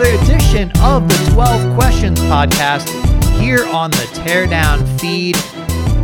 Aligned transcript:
another 0.00 0.24
edition 0.24 0.72
of 0.80 1.06
the 1.06 1.30
12 1.34 1.74
Questions 1.74 2.18
podcast 2.20 2.88
here 3.38 3.66
on 3.66 3.90
the 3.90 4.08
Teardown 4.24 4.98
feed. 4.98 5.36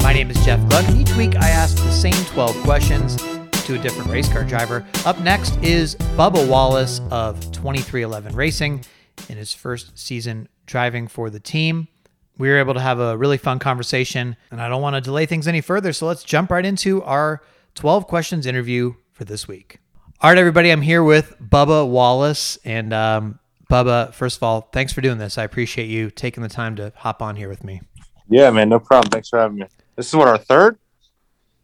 My 0.02 0.12
name 0.12 0.30
is 0.30 0.36
Jeff 0.44 0.60
Gluck, 0.68 0.86
and 0.88 0.98
each 0.98 1.16
week 1.16 1.34
I 1.36 1.48
ask 1.48 1.76
the 1.76 1.90
same 1.90 2.12
12 2.26 2.56
questions 2.56 3.16
to 3.64 3.74
a 3.74 3.78
different 3.78 4.10
race 4.10 4.30
car 4.30 4.44
driver. 4.44 4.86
Up 5.06 5.18
next 5.20 5.56
is 5.62 5.94
Bubba 6.14 6.46
Wallace 6.46 7.00
of 7.10 7.40
23XI 7.52 8.34
Racing 8.34 8.84
in 9.30 9.38
his 9.38 9.54
first 9.54 9.98
season 9.98 10.50
driving 10.66 11.08
for 11.08 11.30
the 11.30 11.40
team. 11.40 11.88
We 12.36 12.48
were 12.50 12.58
able 12.58 12.74
to 12.74 12.80
have 12.80 13.00
a 13.00 13.16
really 13.16 13.38
fun 13.38 13.58
conversation, 13.58 14.36
and 14.50 14.60
I 14.60 14.68
don't 14.68 14.82
want 14.82 14.96
to 14.96 15.00
delay 15.00 15.24
things 15.24 15.48
any 15.48 15.62
further, 15.62 15.94
so 15.94 16.06
let's 16.06 16.22
jump 16.22 16.50
right 16.50 16.66
into 16.66 17.02
our 17.04 17.40
12 17.76 18.06
questions 18.06 18.44
interview 18.44 18.94
for 19.12 19.24
this 19.24 19.48
week. 19.48 19.78
All 20.20 20.28
right, 20.28 20.38
everybody, 20.38 20.68
I'm 20.70 20.82
here 20.82 21.02
with 21.02 21.34
Bubba 21.40 21.88
Wallace. 21.88 22.58
And 22.62 22.92
um, 22.92 23.38
Bubba, 23.70 24.14
first 24.14 24.36
of 24.36 24.42
all, 24.42 24.68
thanks 24.72 24.92
for 24.92 25.00
doing 25.00 25.18
this. 25.18 25.38
I 25.38 25.44
appreciate 25.44 25.86
you 25.86 26.10
taking 26.10 26.42
the 26.42 26.48
time 26.48 26.76
to 26.76 26.92
hop 26.96 27.20
on 27.20 27.36
here 27.36 27.48
with 27.48 27.64
me. 27.64 27.80
Yeah, 28.28 28.50
man, 28.50 28.68
no 28.68 28.78
problem. 28.78 29.10
Thanks 29.10 29.28
for 29.28 29.38
having 29.38 29.58
me. 29.58 29.66
This 29.96 30.08
is 30.08 30.14
what 30.14 30.28
our 30.28 30.38
third. 30.38 30.78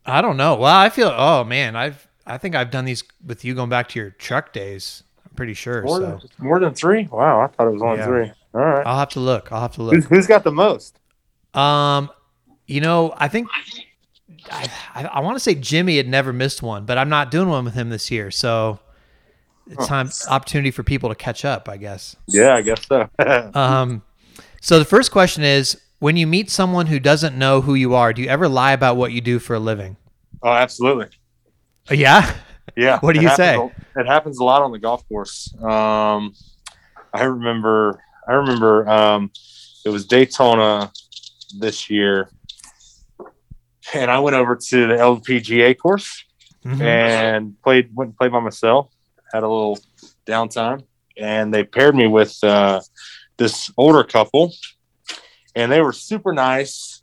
I 0.05 0.21
don't 0.21 0.37
know. 0.37 0.57
Well, 0.57 0.75
I 0.75 0.89
feel, 0.89 1.13
oh 1.15 1.45
man, 1.45 1.77
I've, 1.77 2.09
I 2.27 2.39
think 2.39 2.55
I've 2.55 2.71
done 2.71 2.85
these 2.85 3.05
with 3.25 3.45
you 3.45 3.55
going 3.55 3.69
back 3.71 3.89
to 3.91 3.99
your 4.01 4.11
truck 4.11 4.53
days. 4.53 5.05
I'm 5.29 5.35
pretty 5.37 5.55
sure. 5.55 5.83
More, 5.83 5.99
so 5.99 6.07
than, 6.07 6.21
more 6.39 6.59
than 6.61 6.75
three. 6.75 7.09
Wow, 7.11 7.41
I 7.41 7.47
thought 7.47 7.69
it 7.69 7.73
was 7.73 7.83
only 7.83 7.99
Yeah. 7.99 8.07
three. 8.07 8.33
All 8.55 8.61
right. 8.61 8.87
I'll 8.87 8.99
have 8.99 9.11
to 9.11 9.21
look. 9.21 9.51
I'll 9.53 9.61
have 9.63 9.73
to 9.75 9.83
Who's, 9.83 10.05
look. 10.05 10.11
who's 10.11 10.27
got 10.27 10.45
the 10.45 10.53
most? 10.53 10.99
Um, 11.55 12.11
you 12.67 12.81
know, 12.81 13.15
I 13.17 13.29
think 13.29 13.49
I, 14.51 14.71
I, 14.95 15.05
I 15.05 15.21
want 15.21 15.37
to 15.37 15.41
say 15.41 15.55
Jimmie 15.55 15.97
had 15.97 16.09
never 16.09 16.33
missed 16.33 16.63
one, 16.63 16.85
but 16.85 16.99
I'm 16.99 17.09
not 17.09 17.31
doing 17.31 17.49
one 17.49 17.65
with 17.65 17.75
him 17.75 17.91
this 17.91 18.11
year. 18.11 18.31
So 18.31 18.81
it's 19.71 19.87
time 19.87 20.11
opportunity 20.29 20.71
for 20.71 20.83
people 20.83 21.09
to 21.09 21.15
catch 21.15 21.45
up, 21.45 21.69
I 21.69 21.77
guess. 21.77 22.17
Yeah, 22.27 22.55
I 22.55 22.63
guess 22.63 22.87
so. 22.87 23.09
Um, 23.55 24.03
so 24.61 24.79
the 24.79 24.85
first 24.85 25.11
question 25.11 25.43
is: 25.45 25.81
When 25.99 26.17
you 26.17 26.27
meet 26.27 26.51
someone 26.51 26.87
who 26.87 26.99
doesn't 27.01 27.37
know 27.37 27.61
who 27.61 27.75
you 27.75 27.95
are, 27.95 28.13
do 28.13 28.23
you 28.23 28.29
ever 28.29 28.49
lie 28.49 28.73
about 28.73 28.97
what 28.97 29.13
you 29.13 29.21
do 29.21 29.39
for 29.39 29.55
a 29.55 29.61
living? 29.61 29.97
oh, 30.43 30.51
absolutely. 30.51 31.07
Uh, 31.91 31.95
Yeah. 31.95 32.35
Yeah. 32.77 32.99
What 33.03 33.13
do 33.15 33.21
it 33.21 33.23
you 33.23 33.29
a- 33.29 33.71
It 33.97 34.07
happens 34.07 34.39
a 34.39 34.45
lot 34.45 34.63
on 34.63 34.73
the 34.73 34.79
golf 34.79 35.07
course. 35.09 35.53
Um, 35.63 36.35
I 37.13 37.25
remember. 37.25 38.01
I 38.29 38.33
remember. 38.35 38.89
Um, 38.89 39.31
it 39.85 39.89
was 39.91 40.07
Daytona 40.07 40.93
this 41.59 41.91
year, 41.91 42.31
and 43.95 44.11
I 44.11 44.19
went 44.21 44.37
over 44.37 44.57
to 44.57 44.87
the 44.87 44.95
LPGA 44.95 45.75
course. 45.79 46.25
Mhm. 46.65 46.81
and 46.81 47.61
played 47.65 47.91
went 47.93 48.11
and 48.11 48.17
played 48.17 48.31
by 48.31 48.39
myself. 48.39 48.89
Had 49.33 49.43
a 49.43 49.49
little 49.49 49.79
downtime, 50.27 50.85
and 51.17 51.53
they 51.53 51.65
paired 51.65 51.95
me 51.95 52.07
with 52.07 52.37
uh, 52.43 52.81
this 53.37 53.71
older 53.77 54.05
couple, 54.05 54.53
and 55.55 55.71
they 55.71 55.81
were 55.81 55.93
super 55.93 56.33
nice. 56.33 57.03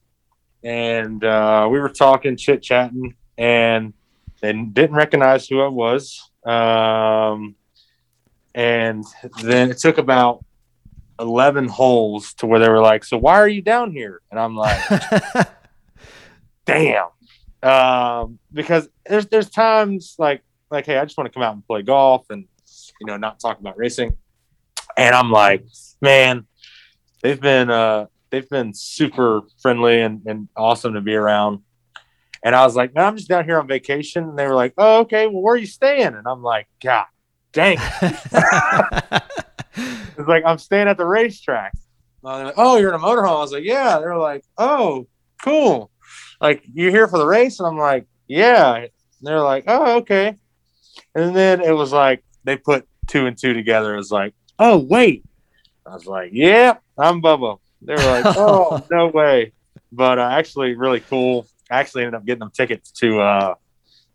And 0.64 1.24
uh, 1.24 1.68
we 1.72 1.80
were 1.80 1.90
talking, 1.90 2.38
chit 2.38 2.62
chatting, 2.62 3.16
and 3.38 3.94
they 4.42 4.54
didn't 4.54 4.96
recognize 4.96 5.48
who 5.48 5.62
I 5.62 5.68
was. 5.68 6.32
Um, 6.46 7.56
and 8.54 9.06
then 9.42 9.72
it 9.72 9.78
took 9.78 9.98
about 9.98 10.44
eleven 11.20 11.68
holes 11.68 12.34
to 12.36 12.46
where 12.46 12.60
they 12.60 12.70
were 12.70 12.82
like, 12.82 13.04
"So 13.04 13.18
why 13.18 13.36
are 13.36 13.48
you 13.48 13.62
down 13.62 13.92
here?" 13.92 14.22
And 14.30 14.40
I'm 14.40 14.56
like, 14.56 14.80
damn 16.66 17.08
um 17.62 18.40
because 18.54 18.88
there's 19.06 19.26
there's 19.28 19.50
times 19.50 20.16
like 20.18 20.42
like 20.72 20.86
hey 20.86 20.98
i 20.98 21.04
just 21.04 21.18
want 21.18 21.26
to 21.28 21.34
come 21.34 21.44
out 21.44 21.54
and 21.54 21.66
play 21.66 21.82
golf 21.82 22.30
and 22.30 22.46
you 23.00 23.08
know 23.08 23.18
not 23.18 23.40
talk 23.40 23.60
about 23.60 23.78
racing. 23.78 24.16
And 24.98 25.16
i'm 25.16 25.32
like 25.32 25.66
man 26.02 26.46
they've 27.22 27.40
been 27.40 27.70
uh 27.70 28.08
they've 28.30 28.50
been 28.50 28.74
super 28.74 29.42
friendly 29.62 30.02
and, 30.02 30.22
and 30.26 30.48
awesome 30.56 30.94
to 30.94 31.02
be 31.02 31.16
around. 31.16 31.62
And 32.44 32.56
i 32.56 32.66
was 32.66 32.76
like 32.76 32.94
man 32.94 33.06
i'm 33.06 33.18
just 33.18 33.30
down 33.30 33.46
here 33.46 33.60
on 33.60 33.68
vacation. 33.68 34.24
And 34.24 34.38
they 34.38 34.46
were 34.46 34.56
like 34.56 34.74
oh 34.78 35.02
okay 35.02 35.28
well 35.28 35.42
where 35.42 35.54
are 35.56 35.58
you 35.58 35.66
staying? 35.66 36.08
And 36.08 36.28
i'm 36.28 36.44
like 36.44 36.68
god 36.82 37.06
dang. 37.52 37.78
It's 40.18 40.28
like 40.28 40.44
i'm 40.46 40.58
staying 40.58 40.90
at 40.90 40.98
the 40.98 41.06
racetrack. 41.06 41.74
Uh, 42.26 42.36
they're 42.36 42.46
like, 42.48 42.56
oh 42.58 42.78
you're 42.78 42.90
in 42.90 42.96
a 42.96 43.00
motorhome? 43.00 43.38
I 43.38 43.42
was 43.42 43.54
like 43.54 43.64
yeah. 43.64 44.00
They're 44.00 44.18
like 44.18 44.44
oh 44.58 45.08
cool. 45.42 45.92
Like 46.42 46.64
you're 46.74 46.92
here 46.92 47.08
for 47.08 47.18
the 47.18 47.26
race? 47.26 47.60
And 47.60 47.68
i'm 47.68 47.78
like 47.78 48.06
yeah. 48.28 48.76
And 48.76 48.90
they're 49.22 49.40
like 49.42 49.64
oh 49.68 50.00
okay 50.00 50.38
and 51.16 51.36
then 51.36 51.62
it 51.62 51.72
was 51.72 51.92
like 51.92 52.24
they 52.44 52.56
put 52.58 52.88
two 53.08 53.26
and 53.26 53.38
two 53.38 53.54
together 53.54 53.94
it 53.94 53.98
was 53.98 54.12
like 54.12 54.34
oh 54.60 54.78
wait 54.78 55.24
i 55.86 55.94
was 55.94 56.06
like 56.06 56.30
yeah 56.34 56.78
i'm 56.98 57.22
bubba 57.22 57.58
they 57.82 57.94
were 57.94 58.00
like 58.22 58.24
oh 58.38 58.86
no 58.92 59.08
way 59.08 59.52
but 59.92 60.20
uh, 60.20 60.30
actually 60.32 60.76
really 60.76 61.00
cool 61.00 61.48
i 61.72 61.80
actually 61.80 62.04
ended 62.04 62.16
up 62.16 62.26
getting 62.26 62.40
them 62.40 62.52
tickets 62.52 62.92
to 62.92 63.20
uh 63.20 63.56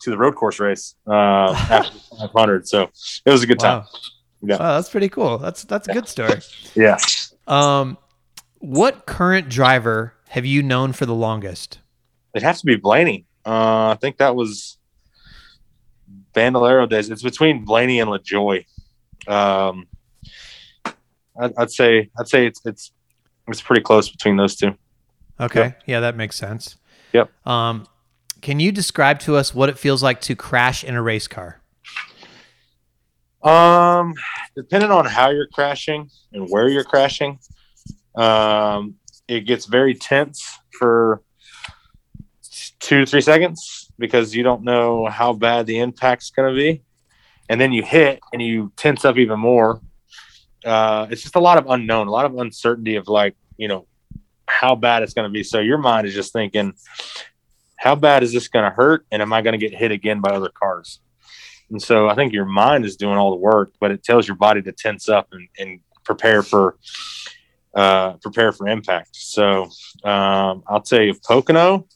to 0.00 0.11
the 0.11 0.17
road 0.17 0.34
course 0.34 0.61
race 0.61 0.94
uh 1.06 1.53
after 1.71 1.99
500 2.19 2.69
so 2.69 2.89
it 3.25 3.31
was 3.31 3.43
a 3.43 3.47
good 3.47 3.59
time 3.59 3.81
wow. 3.81 3.89
Yeah. 4.47 4.59
Wow, 4.59 4.75
that's 4.75 4.91
pretty 4.91 5.09
cool. 5.09 5.39
That's 5.39 5.65
that's 5.65 5.89
a 5.89 5.94
good 5.94 6.06
story. 6.06 6.39
yeah 6.75 6.99
Um, 7.47 7.97
what 8.59 9.06
current 9.06 9.49
driver 9.49 10.12
have 10.28 10.44
you 10.44 10.62
known 10.62 10.93
for 10.93 11.06
the 11.06 11.15
longest? 11.15 11.78
it 12.34 12.43
has 12.43 12.61
to 12.61 12.67
be 12.67 12.77
blaney 12.77 13.25
uh 13.47 13.89
i 13.89 13.97
think 14.00 14.19
that 14.19 14.37
was 14.37 14.77
bandolero 16.34 16.87
days 16.87 17.11
it's 17.11 17.22
between 17.22 17.65
blaney 17.65 18.00
and 18.00 18.11
LaJoie 18.11 18.67
um 19.28 19.87
I'd, 21.41 21.53
I'd 21.56 21.71
say 21.71 22.11
i'd 22.19 22.28
say 22.28 22.47
it's 22.47 22.61
it's 22.64 22.93
it's 23.49 23.62
pretty 23.62 23.82
close 23.82 24.11
between 24.11 24.37
those 24.37 24.56
two 24.56 24.76
Okay, 25.41 25.75
yeah, 25.87 26.00
that 26.00 26.17
makes 26.17 26.37
sense. 26.37 26.76
Yep. 27.12 27.47
Um, 27.47 27.87
can 28.41 28.61
you 28.61 28.70
describe 28.70 29.19
to 29.20 29.37
us 29.37 29.55
what 29.55 29.69
it 29.69 29.79
feels 29.79 30.03
like 30.03 30.20
to 30.23 30.37
crash 30.37 30.85
in 30.85 30.94
a 30.94 31.03
race 31.03 31.26
car? 31.26 31.61
Um, 33.43 34.14
depending 34.56 34.91
on 34.91 35.05
how 35.06 35.31
you're 35.31 35.49
crashing 35.49 36.08
and 36.32 36.49
where 36.49 36.69
you're 36.69 36.85
crashing, 36.85 37.38
um, 38.14 38.94
it 39.29 39.41
gets 39.41 39.67
very 39.67 39.94
tense 39.94 40.58
for 40.79 41.23
two 42.81 43.00
to 43.00 43.06
three 43.06 43.20
seconds 43.20 43.83
because 43.99 44.35
you 44.35 44.43
don't 44.43 44.62
know 44.62 45.06
how 45.06 45.32
bad 45.32 45.67
the 45.67 45.79
impact's 45.79 46.31
going 46.31 46.52
to 46.52 46.56
be, 46.56 46.82
and 47.49 47.61
then 47.61 47.73
you 47.73 47.82
hit 47.82 48.20
and 48.32 48.43
you 48.43 48.73
tense 48.76 49.05
up 49.05 49.17
even 49.17 49.38
more. 49.38 49.81
Uh, 50.64 51.06
it's 51.11 51.23
just 51.23 51.37
a 51.37 51.41
lot 51.41 51.58
of 51.58 51.67
unknown, 51.69 52.06
a 52.06 52.11
lot 52.11 52.25
of 52.25 52.37
uncertainty 52.38 52.96
of 52.96 53.08
like 53.08 53.37
you 53.56 53.69
know 53.69 53.87
how 54.46 54.75
bad 54.75 55.02
it's 55.02 55.14
going 55.14 55.29
to 55.29 55.32
be. 55.32 55.43
So 55.43 55.61
your 55.61 55.79
mind 55.79 56.06
is 56.06 56.14
just 56.14 56.32
thinking, 56.32 56.75
how 57.76 57.94
bad 57.94 58.23
is 58.23 58.32
this 58.32 58.49
going 58.49 58.64
to 58.64 58.75
hurt, 58.75 59.06
and 59.11 59.23
am 59.23 59.32
I 59.32 59.43
going 59.43 59.58
to 59.58 59.58
get 59.58 59.76
hit 59.76 59.91
again 59.91 60.20
by 60.20 60.31
other 60.31 60.50
cars? 60.50 61.00
And 61.70 61.81
so 61.81 62.08
I 62.08 62.14
think 62.14 62.32
your 62.32 62.44
mind 62.44 62.85
is 62.85 62.96
doing 62.96 63.17
all 63.17 63.31
the 63.31 63.37
work, 63.37 63.73
but 63.81 63.91
it 63.91 64.05
tells 64.05 64.29
your 64.29 64.37
body 64.37 64.62
to 64.62 64.73
tense 64.73 65.08
up 65.08 65.29
and, 65.32 65.49
and 65.58 65.81
prepare 66.05 66.43
for 66.43 66.76
uh, 67.75 68.12
prepare 68.23 68.52
for 68.52 68.69
impact. 68.69 69.11
So 69.12 69.64
um, 70.05 70.62
I'll 70.69 70.82
tell 70.85 71.02
you, 71.02 71.14
Pocono, 71.26 71.87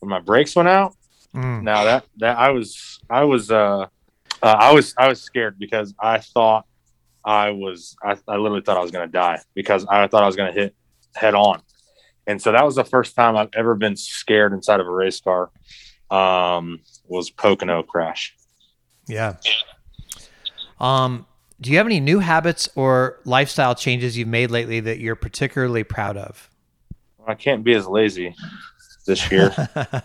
when 0.00 0.10
my 0.10 0.20
brakes 0.20 0.54
went 0.54 0.68
out. 0.68 0.94
Mm. 1.38 1.62
Now 1.62 1.84
that 1.84 2.04
that 2.16 2.36
I 2.36 2.50
was 2.50 2.98
I 3.08 3.22
was 3.22 3.52
uh, 3.52 3.86
uh, 3.86 3.86
I 4.42 4.72
was 4.72 4.92
I 4.98 5.06
was 5.06 5.22
scared 5.22 5.56
because 5.56 5.94
I 6.00 6.18
thought 6.18 6.66
I 7.24 7.52
was 7.52 7.96
I, 8.02 8.16
I 8.26 8.38
literally 8.38 8.62
thought 8.62 8.76
I 8.76 8.82
was 8.82 8.90
going 8.90 9.06
to 9.06 9.12
die 9.12 9.40
because 9.54 9.86
I 9.88 10.08
thought 10.08 10.24
I 10.24 10.26
was 10.26 10.34
going 10.34 10.52
to 10.52 10.60
hit 10.60 10.74
head 11.14 11.36
on, 11.36 11.62
and 12.26 12.42
so 12.42 12.50
that 12.50 12.64
was 12.64 12.74
the 12.74 12.84
first 12.84 13.14
time 13.14 13.36
I've 13.36 13.50
ever 13.54 13.76
been 13.76 13.94
scared 13.94 14.52
inside 14.52 14.80
of 14.80 14.88
a 14.88 14.90
race 14.90 15.20
car. 15.20 15.50
Um, 16.10 16.80
was 17.06 17.30
Pocono 17.30 17.84
crash. 17.84 18.34
Yeah. 19.06 19.36
Um, 20.80 21.24
do 21.60 21.70
you 21.70 21.76
have 21.76 21.86
any 21.86 22.00
new 22.00 22.18
habits 22.18 22.68
or 22.74 23.20
lifestyle 23.24 23.76
changes 23.76 24.18
you've 24.18 24.26
made 24.26 24.50
lately 24.50 24.80
that 24.80 24.98
you're 24.98 25.16
particularly 25.16 25.84
proud 25.84 26.16
of? 26.16 26.50
I 27.26 27.34
can't 27.34 27.62
be 27.62 27.74
as 27.74 27.86
lazy 27.86 28.34
this 29.06 29.30
year. 29.30 29.54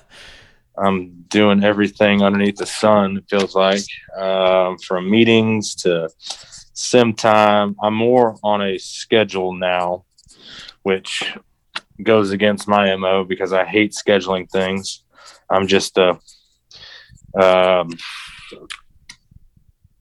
I'm 0.78 1.26
doing 1.30 1.64
everything 1.64 2.24
underneath 2.24 2.58
the 2.58 2.66
sun. 2.66 3.18
It 3.18 3.26
feels 3.30 3.56
like 3.56 3.84
um, 4.18 4.78
from 4.80 5.10
meetings 5.10 5.76
to 5.84 6.10
sim 6.20 7.14
time. 7.14 7.76
I'm 7.82 7.94
more 7.94 8.38
on 8.44 8.62
a 8.62 8.78
schedule 8.78 9.54
now, 9.54 10.06
which 10.82 11.24
goes 12.02 12.32
against 12.32 12.68
my 12.68 12.96
mo 12.96 13.24
because 13.24 13.54
I 13.54 13.66
hate 13.66 13.92
scheduling 13.94 14.50
things. 14.50 15.04
I'm 15.50 15.68
just 15.68 15.98
a 15.98 16.20
um, 17.40 17.90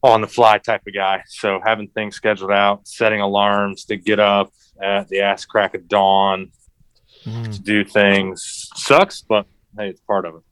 on 0.02 0.20
the 0.20 0.26
fly 0.26 0.58
type 0.58 0.82
of 0.86 0.94
guy. 0.94 1.22
So 1.26 1.60
having 1.64 1.88
things 1.88 2.16
scheduled 2.16 2.50
out, 2.50 2.86
setting 2.88 3.20
alarms 3.20 3.84
to 3.86 3.96
get 3.96 4.19
up 4.19 4.52
at 4.82 5.08
the 5.08 5.20
ass 5.20 5.44
crack 5.44 5.74
of 5.74 5.88
dawn 5.88 6.52
Mm. 7.24 7.52
to 7.54 7.62
do 7.62 7.84
things 7.84 8.69
sucks, 8.74 9.22
but 9.22 9.46
hey, 9.78 9.90
it's 9.90 10.00
part 10.00 10.24
of 10.24 10.34
it. 10.34 10.42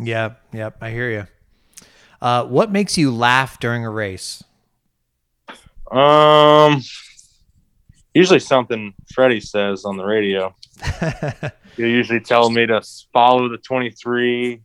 Yeah, 0.00 0.34
yep, 0.52 0.78
I 0.80 0.90
hear 0.90 1.10
you. 1.10 1.26
Uh, 2.22 2.44
what 2.44 2.70
makes 2.72 2.96
you 2.96 3.14
laugh 3.14 3.60
during 3.60 3.84
a 3.84 3.90
race? 3.90 4.42
Um, 5.90 6.82
usually 8.14 8.40
something 8.40 8.94
Freddie 9.12 9.40
says 9.40 9.84
on 9.84 9.96
the 9.96 10.04
radio. 10.04 10.54
He'll 11.76 11.86
usually 11.86 12.20
tell 12.20 12.50
me 12.50 12.66
to 12.66 12.82
follow 13.12 13.48
the 13.48 13.58
23, 13.58 14.60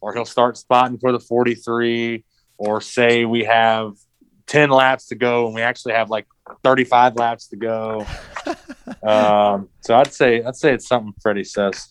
or 0.00 0.14
he'll 0.14 0.24
start 0.24 0.56
spotting 0.56 0.98
for 0.98 1.12
the 1.12 1.20
43, 1.20 2.24
or 2.58 2.80
say 2.80 3.24
we 3.24 3.44
have 3.44 3.92
10 4.46 4.70
laps 4.70 5.06
to 5.06 5.14
go 5.14 5.46
and 5.46 5.54
we 5.54 5.62
actually 5.62 5.94
have 5.94 6.10
like 6.10 6.26
35 6.64 7.16
laps 7.16 7.46
to 7.48 7.56
go. 7.56 8.04
um, 9.02 9.68
so 9.80 9.94
I'd 9.94 10.12
say 10.12 10.42
I'd 10.42 10.56
say 10.56 10.74
it's 10.74 10.88
something 10.88 11.14
Freddie 11.22 11.44
says. 11.44 11.88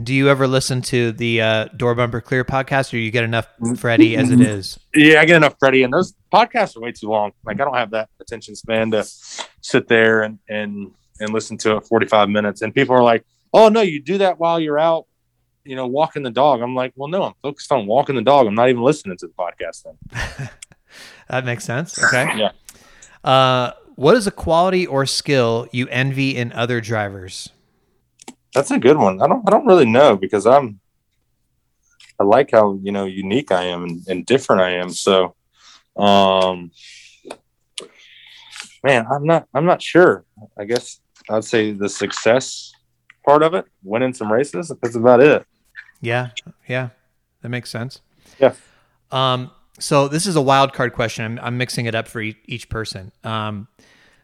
Do 0.00 0.14
you 0.14 0.30
ever 0.30 0.46
listen 0.46 0.80
to 0.82 1.12
the 1.12 1.42
uh, 1.42 1.64
Door 1.76 1.96
Bumper 1.96 2.22
Clear 2.22 2.44
podcast, 2.44 2.94
or 2.94 2.96
you 2.96 3.10
get 3.10 3.24
enough 3.24 3.46
Freddie 3.76 4.16
as 4.16 4.30
it 4.30 4.40
is? 4.40 4.80
Yeah, 4.94 5.20
I 5.20 5.26
get 5.26 5.36
enough 5.36 5.56
Freddie, 5.58 5.82
and 5.82 5.92
those 5.92 6.14
podcasts 6.32 6.76
are 6.76 6.80
way 6.80 6.92
too 6.92 7.08
long. 7.08 7.32
Like 7.44 7.60
I 7.60 7.64
don't 7.64 7.74
have 7.74 7.90
that 7.90 8.08
attention 8.18 8.56
span 8.56 8.90
to 8.92 9.04
sit 9.60 9.88
there 9.88 10.22
and 10.22 10.38
and 10.48 10.92
and 11.20 11.32
listen 11.34 11.58
to 11.58 11.76
it 11.76 11.86
45 11.86 12.30
minutes. 12.30 12.62
And 12.62 12.74
people 12.74 12.96
are 12.96 13.02
like, 13.02 13.26
"Oh 13.52 13.68
no, 13.68 13.82
you 13.82 14.00
do 14.00 14.16
that 14.18 14.38
while 14.38 14.58
you're 14.58 14.78
out, 14.78 15.06
you 15.64 15.76
know, 15.76 15.86
walking 15.86 16.22
the 16.22 16.30
dog." 16.30 16.62
I'm 16.62 16.74
like, 16.74 16.94
"Well, 16.96 17.08
no, 17.08 17.24
I'm 17.24 17.34
focused 17.42 17.70
on 17.70 17.86
walking 17.86 18.16
the 18.16 18.22
dog. 18.22 18.46
I'm 18.46 18.54
not 18.54 18.70
even 18.70 18.82
listening 18.82 19.18
to 19.18 19.26
the 19.26 19.34
podcast 19.34 19.84
then." 19.84 20.50
That 21.28 21.46
makes 21.46 21.64
sense. 21.64 22.02
Okay. 22.02 22.28
Yeah. 22.36 22.50
Uh, 23.24 23.72
what 23.94 24.16
is 24.16 24.26
a 24.26 24.30
quality 24.30 24.86
or 24.86 25.06
skill 25.06 25.66
you 25.72 25.88
envy 25.88 26.36
in 26.36 26.52
other 26.52 26.80
drivers? 26.82 27.48
That's 28.54 28.70
a 28.70 28.78
good 28.78 28.96
one. 28.96 29.22
I 29.22 29.26
don't 29.26 29.46
I 29.46 29.50
don't 29.50 29.66
really 29.66 29.86
know 29.86 30.16
because 30.16 30.46
I'm 30.46 30.80
I 32.20 32.24
like 32.24 32.50
how 32.50 32.78
you 32.82 32.92
know 32.92 33.06
unique 33.06 33.50
I 33.50 33.64
am 33.64 33.84
and, 33.84 34.06
and 34.08 34.26
different 34.26 34.62
I 34.62 34.72
am. 34.74 34.90
So 34.90 35.34
um 35.96 36.70
man, 38.84 39.06
I'm 39.10 39.24
not 39.24 39.46
I'm 39.54 39.64
not 39.64 39.82
sure. 39.82 40.24
I 40.58 40.64
guess 40.64 41.00
I'd 41.30 41.44
say 41.44 41.72
the 41.72 41.88
success 41.88 42.72
part 43.24 43.42
of 43.42 43.54
it, 43.54 43.66
winning 43.82 44.14
some 44.14 44.32
races, 44.32 44.72
that's 44.82 44.96
about 44.96 45.20
it. 45.20 45.46
Yeah, 46.00 46.30
yeah, 46.68 46.90
that 47.42 47.48
makes 47.48 47.70
sense. 47.70 48.00
Yeah. 48.38 48.54
Um, 49.10 49.50
so 49.78 50.08
this 50.08 50.26
is 50.26 50.36
a 50.36 50.42
wild 50.42 50.72
card 50.72 50.92
question. 50.92 51.24
I'm, 51.24 51.38
I'm 51.40 51.58
mixing 51.58 51.86
it 51.86 51.94
up 51.94 52.08
for 52.08 52.20
each, 52.20 52.38
each 52.46 52.68
person. 52.68 53.12
Um, 53.24 53.68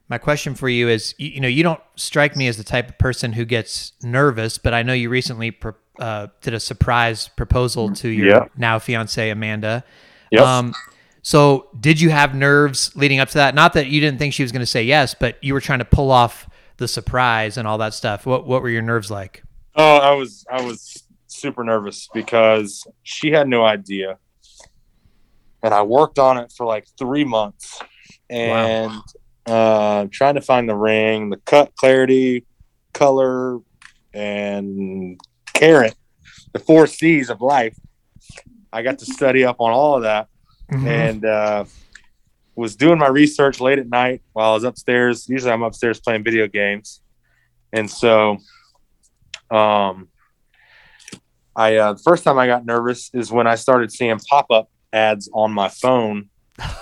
my 0.08 0.19
question 0.19 0.55
for 0.55 0.69
you 0.69 0.88
is, 0.88 1.14
you, 1.19 1.28
you 1.28 1.40
know, 1.40 1.49
you 1.49 1.62
don't 1.62 1.81
strike 1.96 2.37
me 2.37 2.49
as 2.49 2.56
the 2.56 2.64
type 2.64 2.88
of 2.88 2.99
person 2.99 3.32
who 3.32 3.44
gets 3.44 3.93
nervous, 4.02 4.58
but 4.58 4.72
I 4.75 4.82
know 4.82 4.93
you 4.93 5.10
recently 5.10 5.50
pro- 5.50 5.75
uh, 6.00 6.28
did 6.43 6.55
a 6.55 6.60
surprise 6.60 7.28
proposal 7.28 7.93
to 7.93 8.08
your 8.08 8.28
Yeah. 8.28 8.44
now 8.56 8.78
fiance 8.78 9.28
Amanda. 9.31 9.84
Yep. 10.31 10.43
Um, 10.43 10.75
so 11.22 11.69
did 11.78 12.00
you 12.00 12.10
have 12.10 12.34
nerves 12.34 12.94
leading 12.96 13.19
up 13.19 13.28
to 13.28 13.34
that? 13.34 13.55
Not 13.55 13.72
that 13.75 13.88
you 13.88 14.00
didn't 14.00 14.19
think 14.19 14.32
she 14.32 14.43
was 14.43 14.52
going 14.52 14.60
to 14.60 14.66
say 14.66 14.82
yes, 14.82 15.14
but 15.19 15.37
you 15.43 15.52
were 15.55 15.60
trying 15.60 15.81
to 15.81 15.84
pull 15.84 16.10
off 16.10 16.49
the 16.78 16.88
surprise 16.88 17.56
and 17.58 17.66
all 17.66 17.78
that 17.78 17.93
stuff. 17.93 18.25
What 18.25 18.46
what 18.46 18.62
were 18.62 18.70
your 18.70 18.82
nerves 18.82 19.10
like? 19.10 19.43
Oh, 19.75 19.96
I 19.96 20.12
was 20.12 20.46
I 20.50 20.62
was 20.62 21.02
super 21.26 21.64
nervous 21.64 22.08
because 22.14 22.87
she 23.02 23.31
had 23.32 23.49
no 23.49 23.64
idea. 23.64 24.19
And 25.62 25.75
I 25.75 25.82
worked 25.82 26.19
on 26.20 26.38
it 26.38 26.52
for 26.56 26.64
like 26.64 26.87
three 26.96 27.25
months 27.25 27.81
and 28.31 28.93
uh 29.48 30.06
trying 30.10 30.34
to 30.34 30.40
find 30.40 30.68
the 30.68 30.76
ring, 30.76 31.30
the 31.30 31.38
cut 31.38 31.74
clarity, 31.76 32.44
color, 32.92 33.58
and 34.12 35.20
carat, 35.54 35.94
the 36.52 36.58
four 36.58 36.86
C's 36.86 37.30
of 37.30 37.40
life. 37.40 37.76
I 38.72 38.82
got 38.82 38.98
to 38.98 39.06
study 39.06 39.44
up 39.44 39.56
on 39.60 39.72
all 39.72 39.96
of 39.96 40.02
that. 40.02 40.28
And 40.70 41.24
uh, 41.24 41.64
was 42.58 42.76
doing 42.76 42.98
my 42.98 43.08
research 43.08 43.60
late 43.60 43.78
at 43.78 43.88
night 43.88 44.20
while 44.32 44.50
I 44.50 44.54
was 44.54 44.64
upstairs. 44.64 45.28
Usually, 45.28 45.52
I'm 45.52 45.62
upstairs 45.62 46.00
playing 46.00 46.24
video 46.24 46.48
games, 46.48 47.00
and 47.72 47.88
so, 47.88 48.38
um, 49.50 50.08
I 51.54 51.76
uh, 51.76 51.92
the 51.94 52.02
first 52.02 52.24
time 52.24 52.38
I 52.38 52.46
got 52.46 52.66
nervous 52.66 53.10
is 53.14 53.30
when 53.30 53.46
I 53.46 53.54
started 53.54 53.92
seeing 53.92 54.18
pop 54.18 54.50
up 54.50 54.68
ads 54.92 55.30
on 55.32 55.52
my 55.52 55.68
phone 55.68 56.30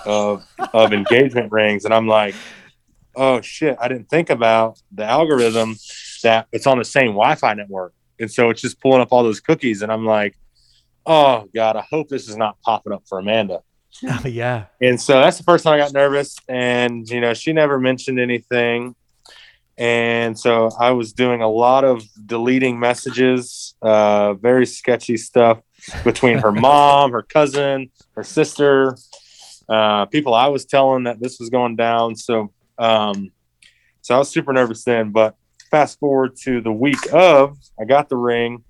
of 0.04 0.44
of 0.72 0.92
engagement 0.92 1.52
rings, 1.52 1.84
and 1.84 1.94
I'm 1.94 2.08
like, 2.08 2.34
oh 3.14 3.40
shit! 3.40 3.76
I 3.80 3.88
didn't 3.88 4.08
think 4.08 4.30
about 4.30 4.80
the 4.92 5.04
algorithm 5.04 5.76
that 6.22 6.48
it's 6.52 6.66
on 6.66 6.78
the 6.78 6.84
same 6.84 7.08
Wi-Fi 7.08 7.54
network, 7.54 7.94
and 8.18 8.30
so 8.30 8.50
it's 8.50 8.60
just 8.60 8.80
pulling 8.80 9.00
up 9.00 9.08
all 9.12 9.22
those 9.22 9.40
cookies, 9.40 9.82
and 9.82 9.92
I'm 9.92 10.04
like. 10.04 10.36
Oh 11.08 11.48
God! 11.54 11.76
I 11.76 11.84
hope 11.88 12.08
this 12.08 12.28
is 12.28 12.36
not 12.36 12.60
popping 12.62 12.92
up 12.92 13.04
for 13.06 13.20
Amanda. 13.20 13.62
Oh, 14.04 14.22
yeah. 14.26 14.66
And 14.80 15.00
so 15.00 15.20
that's 15.20 15.38
the 15.38 15.44
first 15.44 15.64
time 15.64 15.74
I 15.74 15.78
got 15.78 15.92
nervous. 15.92 16.36
And, 16.48 17.08
you 17.08 17.20
know, 17.20 17.34
she 17.34 17.52
never 17.52 17.78
mentioned 17.78 18.20
anything. 18.20 18.94
And 19.78 20.38
so 20.38 20.70
I 20.78 20.92
was 20.92 21.12
doing 21.12 21.42
a 21.42 21.48
lot 21.48 21.84
of 21.84 22.02
deleting 22.24 22.80
messages, 22.80 23.74
uh, 23.82 24.34
very 24.34 24.64
sketchy 24.64 25.18
stuff 25.18 25.60
between 26.02 26.38
her 26.38 26.50
mom, 26.66 27.12
her 27.12 27.22
cousin, 27.22 27.90
her 28.12 28.24
sister, 28.24 28.96
uh, 29.68 30.06
people 30.06 30.34
I 30.34 30.48
was 30.48 30.64
telling 30.64 31.04
that 31.04 31.20
this 31.20 31.38
was 31.40 31.50
going 31.50 31.76
down. 31.76 32.16
So, 32.16 32.52
um, 32.78 33.30
so 34.02 34.14
I 34.14 34.18
was 34.18 34.28
super 34.30 34.52
nervous 34.52 34.84
then. 34.84 35.10
But 35.10 35.34
fast 35.70 35.98
forward 35.98 36.36
to 36.44 36.60
the 36.60 36.72
week 36.72 37.12
of, 37.12 37.56
I 37.80 37.84
got 37.84 38.08
the 38.08 38.16
ring, 38.16 38.64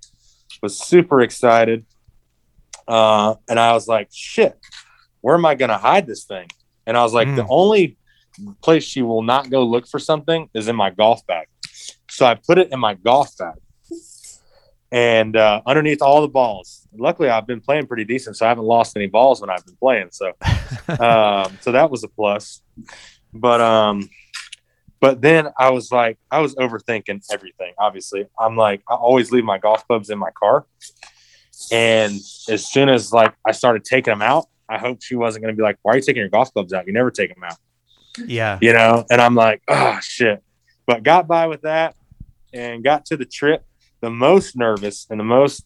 was 0.61 0.77
super 0.77 1.21
excited. 1.21 1.85
Uh, 2.87 3.35
and 3.49 3.59
I 3.59 3.73
was 3.73 3.87
like, 3.87 4.09
shit, 4.11 4.57
where 5.21 5.35
am 5.35 5.45
I 5.45 5.55
going 5.55 5.69
to 5.69 5.77
hide 5.77 6.07
this 6.07 6.23
thing? 6.23 6.47
And 6.85 6.97
I 6.97 7.03
was 7.03 7.13
like, 7.13 7.27
Mm. 7.27 7.35
the 7.35 7.47
only 7.49 7.97
place 8.61 8.83
she 8.83 9.01
will 9.01 9.23
not 9.23 9.49
go 9.49 9.63
look 9.63 9.87
for 9.87 9.99
something 9.99 10.49
is 10.53 10.67
in 10.67 10.75
my 10.75 10.89
golf 10.89 11.25
bag. 11.27 11.47
So 12.09 12.25
I 12.25 12.35
put 12.35 12.57
it 12.57 12.71
in 12.71 12.79
my 12.79 12.93
golf 12.93 13.35
bag 13.37 13.55
and 14.91 15.35
uh, 15.35 15.61
underneath 15.65 16.01
all 16.01 16.21
the 16.21 16.27
balls. 16.27 16.86
Luckily, 16.99 17.29
I've 17.29 17.47
been 17.47 17.61
playing 17.61 17.87
pretty 17.87 18.05
decent, 18.05 18.37
so 18.37 18.45
I 18.45 18.49
haven't 18.49 18.65
lost 18.65 18.95
any 18.95 19.07
balls 19.07 19.41
when 19.41 19.49
I've 19.49 19.65
been 19.65 19.75
playing. 19.77 20.09
So, 20.11 20.27
um, 20.99 21.57
so 21.61 21.71
that 21.71 21.89
was 21.89 22.03
a 22.03 22.07
plus. 22.07 22.61
But 23.33 23.61
um, 23.61 24.09
but 24.99 25.21
then 25.21 25.49
I 25.57 25.69
was 25.69 25.91
like, 25.91 26.17
I 26.31 26.39
was 26.39 26.55
overthinking 26.55 27.23
everything. 27.31 27.73
Obviously, 27.77 28.25
I'm 28.39 28.55
like, 28.55 28.81
I 28.89 28.95
always 28.95 29.31
leave 29.31 29.43
my 29.43 29.57
golf 29.57 29.85
clubs 29.87 30.09
in 30.09 30.17
my 30.17 30.31
car, 30.31 30.65
and 31.71 32.13
as 32.49 32.65
soon 32.65 32.89
as 32.89 33.11
like 33.13 33.33
I 33.45 33.51
started 33.51 33.83
taking 33.83 34.11
them 34.11 34.21
out, 34.21 34.47
I 34.69 34.77
hoped 34.77 35.03
she 35.03 35.15
wasn't 35.15 35.43
going 35.43 35.53
to 35.53 35.57
be 35.57 35.63
like, 35.63 35.77
"Why 35.81 35.93
are 35.93 35.95
you 35.97 36.01
taking 36.01 36.21
your 36.21 36.29
golf 36.29 36.53
clubs 36.53 36.73
out? 36.73 36.87
You 36.87 36.93
never 36.93 37.11
take 37.11 37.33
them 37.33 37.43
out." 37.43 37.57
Yeah. 38.25 38.57
you 38.61 38.73
know 38.73 39.05
and 39.09 39.21
i'm 39.21 39.35
like 39.35 39.61
oh 39.67 39.99
shit 40.01 40.43
but 40.85 41.03
got 41.03 41.27
by 41.27 41.47
with 41.47 41.61
that 41.61 41.95
and 42.53 42.83
got 42.83 43.05
to 43.07 43.17
the 43.17 43.25
trip 43.25 43.63
the 44.01 44.09
most 44.09 44.55
nervous 44.55 45.07
and 45.09 45.19
the 45.19 45.23
most 45.23 45.65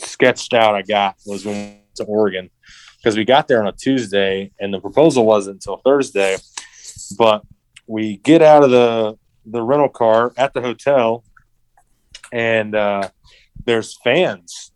sketched 0.00 0.54
out 0.54 0.74
i 0.74 0.82
got 0.82 1.16
was 1.26 1.44
when 1.44 1.54
we 1.54 1.62
went 1.62 1.94
to 1.94 2.04
oregon 2.04 2.50
because 2.98 3.16
we 3.16 3.24
got 3.24 3.48
there 3.48 3.60
on 3.60 3.66
a 3.66 3.72
tuesday 3.72 4.50
and 4.60 4.72
the 4.72 4.80
proposal 4.80 5.24
wasn't 5.24 5.54
until 5.54 5.76
thursday 5.78 6.36
but 7.18 7.42
we 7.86 8.16
get 8.18 8.42
out 8.42 8.64
of 8.64 8.70
the 8.70 9.16
the 9.46 9.62
rental 9.62 9.88
car 9.88 10.32
at 10.36 10.52
the 10.52 10.60
hotel, 10.60 11.24
and 12.32 12.74
uh, 12.74 13.08
there's 13.64 13.96
fans 14.02 14.72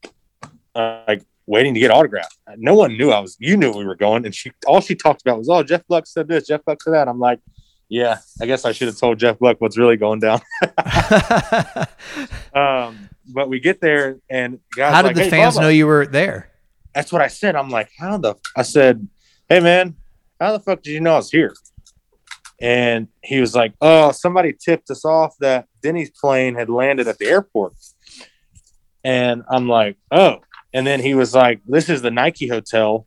uh, 0.75 1.03
like 1.09 1.25
waiting 1.47 1.75
to 1.75 1.81
get 1.81 1.91
autographed. 1.91 2.39
No 2.57 2.75
one 2.75 2.97
knew 2.97 3.11
I 3.11 3.19
was. 3.19 3.37
You 3.41 3.57
knew 3.57 3.73
we 3.73 3.85
were 3.85 3.97
going, 3.97 4.25
and 4.25 4.35
she 4.35 4.53
all 4.67 4.81
she 4.81 4.95
talked 4.95 5.23
about 5.23 5.39
was, 5.39 5.49
"Oh, 5.49 5.63
Jeff 5.63 5.87
Gluck 5.89 6.07
said 6.07 6.29
this, 6.29 6.47
Jeff 6.47 6.65
Gluck 6.65 6.83
said 6.83 6.95
that." 6.95 7.09
I'm 7.09 7.19
like, 7.19 7.41
"Yeah, 7.89 8.19
I 8.41 8.47
guess 8.47 8.65
I 8.65 8.73
should 8.73 8.89
have 8.89 8.99
told 8.99 9.19
Jeff 9.19 9.39
Gluck 9.39 9.61
what's 9.61 9.77
really 9.77 9.97
going 9.97 10.21
down." 10.21 10.41
um, 12.55 13.09
but 13.33 13.49
we 13.49 13.61
get 13.61 13.81
there, 13.81 14.19
and 14.29 14.59
guys 14.75 14.95
How 14.95 15.03
did 15.03 15.09
like, 15.09 15.17
the 15.17 15.25
"Hey, 15.25 15.31
fans 15.31 15.57
Bubba." 15.57 15.61
know 15.63 15.69
you 15.69 15.87
were 15.87 16.07
there? 16.07 16.51
That's 16.95 17.13
what 17.13 17.23
I 17.23 17.29
said. 17.29 17.57
I'm 17.57 17.71
like, 17.71 17.91
"How 17.99 18.19
the?" 18.19 18.35
I 18.57 18.63
said, 18.63 19.09
"Hey, 19.49 19.61
man, 19.61 19.97
how 20.41 20.53
the 20.53 20.61
fuck 20.61 20.83
did 20.83 20.93
you 20.93 21.01
know 21.01 21.15
I 21.15 21.17
was 21.17 21.31
here?" 21.31 21.55
And 22.61 23.09
he 23.23 23.41
was 23.41 23.55
like, 23.55 23.75
"Oh, 23.81 24.13
somebody 24.13 24.53
tipped 24.53 24.91
us 24.91 25.05
off 25.05 25.35
that 25.41 25.67
Denny's 25.83 26.11
plane 26.11 26.55
had 26.55 26.69
landed 26.69 27.09
at 27.09 27.19
the 27.19 27.27
airport." 27.27 27.75
And 29.05 29.43
I'm 29.49 29.69
like, 29.69 29.97
"Oh." 30.11 30.41
And 30.73 30.87
then 30.87 31.01
he 31.01 31.15
was 31.15 31.35
like, 31.35 31.61
"This 31.67 31.89
is 31.89 32.03
the 32.03 32.11
Nike 32.11 32.49
hotel 32.49 33.07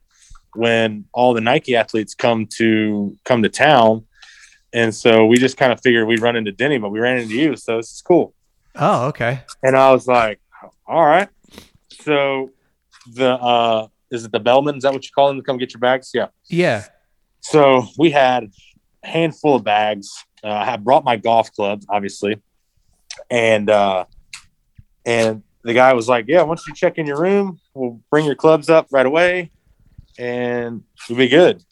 when 0.55 1.05
all 1.13 1.33
the 1.33 1.41
Nike 1.41 1.75
athletes 1.75 2.13
come 2.15 2.47
to 2.57 3.15
come 3.25 3.43
to 3.43 3.49
town." 3.49 4.05
And 4.73 4.93
so 4.93 5.25
we 5.27 5.37
just 5.37 5.55
kind 5.55 5.71
of 5.71 5.79
figured 5.81 6.07
we'd 6.07 6.21
run 6.21 6.35
into 6.35 6.51
Denny, 6.51 6.79
but 6.79 6.89
we 6.89 6.99
ran 6.99 7.19
into 7.19 7.35
you, 7.35 7.55
so 7.55 7.77
this 7.77 7.91
is 7.91 8.01
cool. 8.01 8.33
Oh, 8.75 9.07
okay. 9.07 9.41
And 9.61 9.75
I 9.75 9.91
was 9.91 10.07
like, 10.07 10.39
"All 10.87 11.05
right." 11.05 11.29
So 12.01 12.51
the 13.13 13.31
uh 13.33 13.87
is 14.11 14.25
it 14.25 14.31
the 14.31 14.39
Bellman? 14.39 14.77
Is 14.77 14.83
that 14.83 14.93
what 14.93 15.03
you 15.03 15.09
call 15.13 15.27
them 15.27 15.37
to 15.37 15.43
come 15.43 15.57
get 15.57 15.73
your 15.73 15.79
bags? 15.79 16.11
Yeah. 16.13 16.27
Yeah. 16.47 16.85
So 17.41 17.87
we 17.97 18.11
had 18.11 18.51
a 19.03 19.07
handful 19.07 19.55
of 19.55 19.63
bags. 19.63 20.09
Uh, 20.43 20.49
I 20.49 20.65
had 20.65 20.83
brought 20.83 21.03
my 21.03 21.17
golf 21.17 21.51
clubs, 21.53 21.85
obviously, 21.89 22.41
and 23.29 23.69
uh, 23.69 24.05
and 25.05 25.43
the 25.63 25.73
guy 25.73 25.93
was 25.93 26.07
like, 26.07 26.25
"Yeah, 26.27 26.43
once 26.43 26.67
you 26.67 26.73
check 26.73 26.97
in 26.97 27.05
your 27.07 27.19
room, 27.19 27.59
we'll 27.73 27.99
bring 28.09 28.25
your 28.25 28.35
clubs 28.35 28.69
up 28.69 28.87
right 28.91 29.05
away, 29.05 29.51
and 30.17 30.83
we'll 31.09 31.17
be 31.17 31.27
good." 31.27 31.63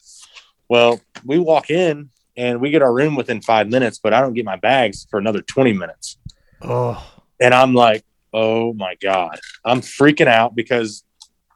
Well, 0.68 1.00
we 1.24 1.38
walk 1.38 1.70
in 1.70 2.10
and 2.36 2.60
we 2.60 2.70
get 2.70 2.80
our 2.80 2.92
room 2.92 3.14
within 3.14 3.42
five 3.42 3.68
minutes, 3.68 4.00
but 4.02 4.14
I 4.14 4.20
don't 4.20 4.32
get 4.32 4.44
my 4.44 4.56
bags 4.56 5.06
for 5.10 5.18
another 5.18 5.42
twenty 5.42 5.72
minutes, 5.72 6.16
Oh, 6.64 7.02
and 7.40 7.52
I'm 7.54 7.74
like, 7.74 8.04
"Oh 8.32 8.72
my 8.74 8.94
god!" 9.00 9.38
I'm 9.64 9.80
freaking 9.80 10.28
out 10.28 10.54
because. 10.54 11.04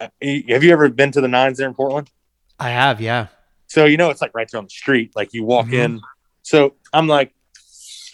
uh, 0.00 0.08
Have 0.22 0.62
you 0.64 0.72
ever 0.72 0.88
been 0.90 1.10
to 1.12 1.20
the 1.20 1.28
nines 1.28 1.58
there 1.58 1.68
in 1.68 1.74
Portland? 1.74 2.10
I 2.58 2.70
have. 2.70 3.00
Yeah. 3.00 3.28
So 3.68 3.84
you 3.84 3.96
know 3.96 4.10
it's 4.10 4.20
like 4.20 4.32
right 4.34 4.48
there 4.50 4.58
on 4.58 4.64
the 4.64 4.70
street. 4.70 5.12
Like 5.16 5.32
you 5.34 5.44
walk 5.44 5.66
Mhm. 5.68 5.72
in. 5.84 6.00
So 6.42 6.74
I'm 6.92 7.06
like 7.08 7.32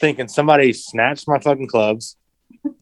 thinking 0.01 0.29
somebody 0.29 0.73
snatched 0.73 1.29
my 1.29 1.39
fucking 1.39 1.69
clubs 1.69 2.17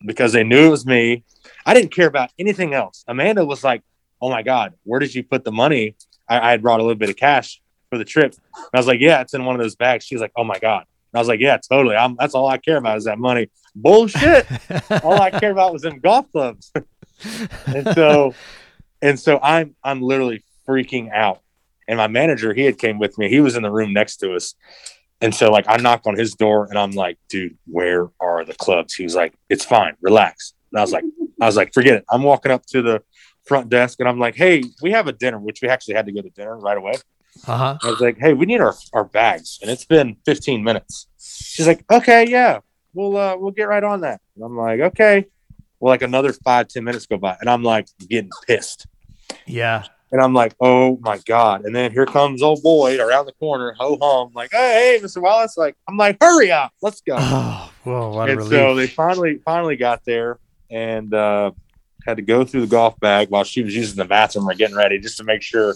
because 0.04 0.32
they 0.32 0.44
knew 0.44 0.66
it 0.66 0.70
was 0.70 0.86
me. 0.86 1.24
I 1.66 1.74
didn't 1.74 1.92
care 1.94 2.06
about 2.06 2.30
anything 2.38 2.74
else. 2.74 3.04
Amanda 3.08 3.44
was 3.44 3.62
like, 3.64 3.82
"Oh 4.20 4.30
my 4.30 4.42
god, 4.42 4.74
where 4.84 5.00
did 5.00 5.14
you 5.14 5.22
put 5.22 5.44
the 5.44 5.52
money?" 5.52 5.96
I, 6.28 6.48
I 6.48 6.50
had 6.52 6.62
brought 6.62 6.80
a 6.80 6.82
little 6.82 6.96
bit 6.98 7.10
of 7.10 7.16
cash 7.16 7.60
for 7.90 7.98
the 7.98 8.04
trip. 8.04 8.34
And 8.54 8.66
I 8.74 8.78
was 8.78 8.86
like, 8.86 9.00
"Yeah, 9.00 9.20
it's 9.20 9.34
in 9.34 9.44
one 9.44 9.54
of 9.56 9.60
those 9.62 9.76
bags." 9.76 10.04
She's 10.04 10.20
like, 10.20 10.32
"Oh 10.36 10.44
my 10.44 10.58
god." 10.58 10.84
And 11.12 11.18
I 11.18 11.20
was 11.20 11.28
like, 11.28 11.40
"Yeah, 11.40 11.58
totally. 11.68 11.96
I'm, 11.96 12.16
that's 12.18 12.34
all 12.34 12.46
I 12.46 12.58
care 12.58 12.76
about 12.76 12.98
is 12.98 13.04
that 13.04 13.18
money." 13.18 13.50
Bullshit. 13.74 14.46
all 15.04 15.20
I 15.20 15.30
care 15.30 15.52
about 15.52 15.72
was 15.72 15.82
them 15.82 16.00
golf 16.00 16.30
clubs. 16.32 16.72
and 17.66 17.88
so 17.94 18.34
and 19.02 19.18
so 19.18 19.38
I'm 19.42 19.74
I'm 19.82 20.02
literally 20.02 20.44
freaking 20.68 21.12
out. 21.12 21.40
And 21.88 21.96
my 21.96 22.06
manager, 22.06 22.54
he 22.54 22.62
had 22.62 22.78
came 22.78 22.98
with 22.98 23.18
me. 23.18 23.28
He 23.28 23.40
was 23.40 23.56
in 23.56 23.62
the 23.62 23.70
room 23.70 23.92
next 23.92 24.18
to 24.18 24.34
us. 24.34 24.54
And 25.20 25.34
so 25.34 25.50
like 25.50 25.66
I 25.68 25.76
knocked 25.76 26.06
on 26.06 26.16
his 26.16 26.34
door 26.34 26.66
and 26.70 26.78
I'm 26.78 26.92
like, 26.92 27.18
dude, 27.28 27.58
where 27.66 28.08
are 28.20 28.44
the 28.44 28.54
clubs? 28.54 28.94
He 28.94 29.02
was 29.02 29.14
like, 29.14 29.34
it's 29.48 29.64
fine, 29.64 29.94
relax. 30.00 30.54
And 30.72 30.78
I 30.78 30.82
was 30.82 30.92
like, 30.92 31.04
I 31.40 31.46
was 31.46 31.56
like, 31.56 31.74
forget 31.74 31.94
it. 31.94 32.04
I'm 32.10 32.22
walking 32.22 32.52
up 32.52 32.64
to 32.66 32.80
the 32.80 33.02
front 33.44 33.68
desk 33.68 34.00
and 34.00 34.08
I'm 34.08 34.18
like, 34.18 34.36
hey, 34.36 34.62
we 34.82 34.92
have 34.92 35.08
a 35.08 35.12
dinner, 35.12 35.38
which 35.38 35.60
we 35.62 35.68
actually 35.68 35.94
had 35.94 36.06
to 36.06 36.12
go 36.12 36.22
to 36.22 36.30
dinner 36.30 36.56
right 36.58 36.78
away. 36.78 36.92
Uh 37.46 37.56
huh. 37.56 37.78
I 37.82 37.90
was 37.90 38.00
like, 38.00 38.18
hey, 38.18 38.32
we 38.32 38.46
need 38.46 38.60
our, 38.60 38.75
our 38.92 39.04
bags. 39.04 39.58
And 39.62 39.70
it's 39.70 39.84
been 39.84 40.16
15 40.26 40.62
minutes. 40.62 41.06
She's 41.18 41.66
like, 41.66 41.84
okay, 41.90 42.28
yeah, 42.28 42.60
we'll 42.94 43.16
uh 43.16 43.37
we'll 43.37 43.50
get 43.50 43.68
right 43.68 43.84
on 43.84 44.00
that. 44.02 44.20
And 44.37 44.44
I'm 44.44 44.56
like, 44.56 44.80
okay. 44.80 45.26
Well, 45.78 45.92
like 45.92 46.02
another 46.02 46.32
five, 46.32 46.68
ten 46.68 46.84
minutes 46.84 47.06
go 47.06 47.16
by, 47.16 47.37
and 47.40 47.49
I'm 47.49 47.62
like 47.62 47.88
getting 48.08 48.30
pissed. 48.46 48.87
Yeah. 49.46 49.84
And 50.12 50.20
I'm 50.20 50.34
like, 50.34 50.54
oh 50.60 50.99
my 51.00 51.18
God. 51.18 51.64
And 51.64 51.75
then 51.75 51.92
here 51.92 52.04
comes 52.04 52.42
old 52.42 52.62
Boyd 52.62 52.99
around 52.99 53.26
the 53.26 53.32
corner, 53.32 53.75
ho 53.78 53.96
hum, 54.00 54.32
like, 54.34 54.50
hey, 54.50 54.99
hey, 54.99 55.04
Mr. 55.04 55.22
Wallace. 55.22 55.56
Like, 55.56 55.76
I'm 55.88 55.96
like, 55.96 56.18
hurry 56.20 56.50
up, 56.50 56.72
let's 56.82 57.00
go. 57.00 57.16
Oh, 57.87 58.20
a 58.20 58.26
and 58.26 58.42
so 58.44 58.75
they 58.75 58.87
finally 58.87 59.40
finally 59.42 59.75
got 59.75 60.04
there 60.04 60.38
and 60.70 61.14
uh 61.14 61.50
had 62.04 62.18
to 62.18 62.22
go 62.22 62.44
through 62.44 62.60
the 62.60 62.66
golf 62.66 63.00
bag 63.00 63.30
while 63.30 63.42
she 63.42 63.62
was 63.62 63.75
using 63.75 63.96
the 63.96 64.04
bathroom 64.04 64.46
or 64.46 64.52
getting 64.52 64.76
ready 64.76 64.99
just 64.99 65.16
to 65.16 65.25
make 65.25 65.40
sure 65.40 65.72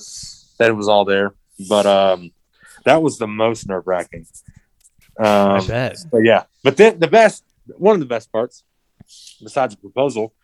that 0.58 0.68
it 0.68 0.74
was 0.76 0.86
all 0.86 1.06
there. 1.06 1.34
But 1.68 1.86
um 1.86 2.32
that 2.84 3.02
was 3.02 3.18
the 3.18 3.26
most 3.26 3.68
nerve 3.68 3.86
wracking. 3.86 4.26
I 5.18 5.58
Um 5.58 5.66
bet. 5.66 5.96
but 6.10 6.18
yeah, 6.18 6.44
but 6.62 6.76
then 6.76 6.98
the 6.98 7.08
best, 7.08 7.44
one 7.76 7.94
of 7.94 8.00
the 8.00 8.06
best 8.06 8.32
parts, 8.32 8.64
besides 9.42 9.74
the 9.74 9.80
proposal, 9.80 10.34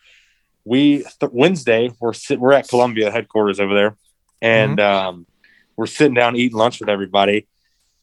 we 0.65 0.99
th- 1.21 1.33
Wednesday 1.33 1.91
we're 2.01 2.13
sit, 2.13 2.39
we're 2.39 2.53
at 2.53 2.69
Columbia 2.69 3.11
headquarters 3.11 3.61
over 3.61 3.75
there, 3.75 3.97
and 4.41 4.79
um, 4.81 5.27
we're 5.77 5.87
sitting 5.87 6.15
down 6.15 6.37
eating 6.37 6.57
lunch 6.57 6.81
with 6.81 6.89
everybody, 6.89 7.49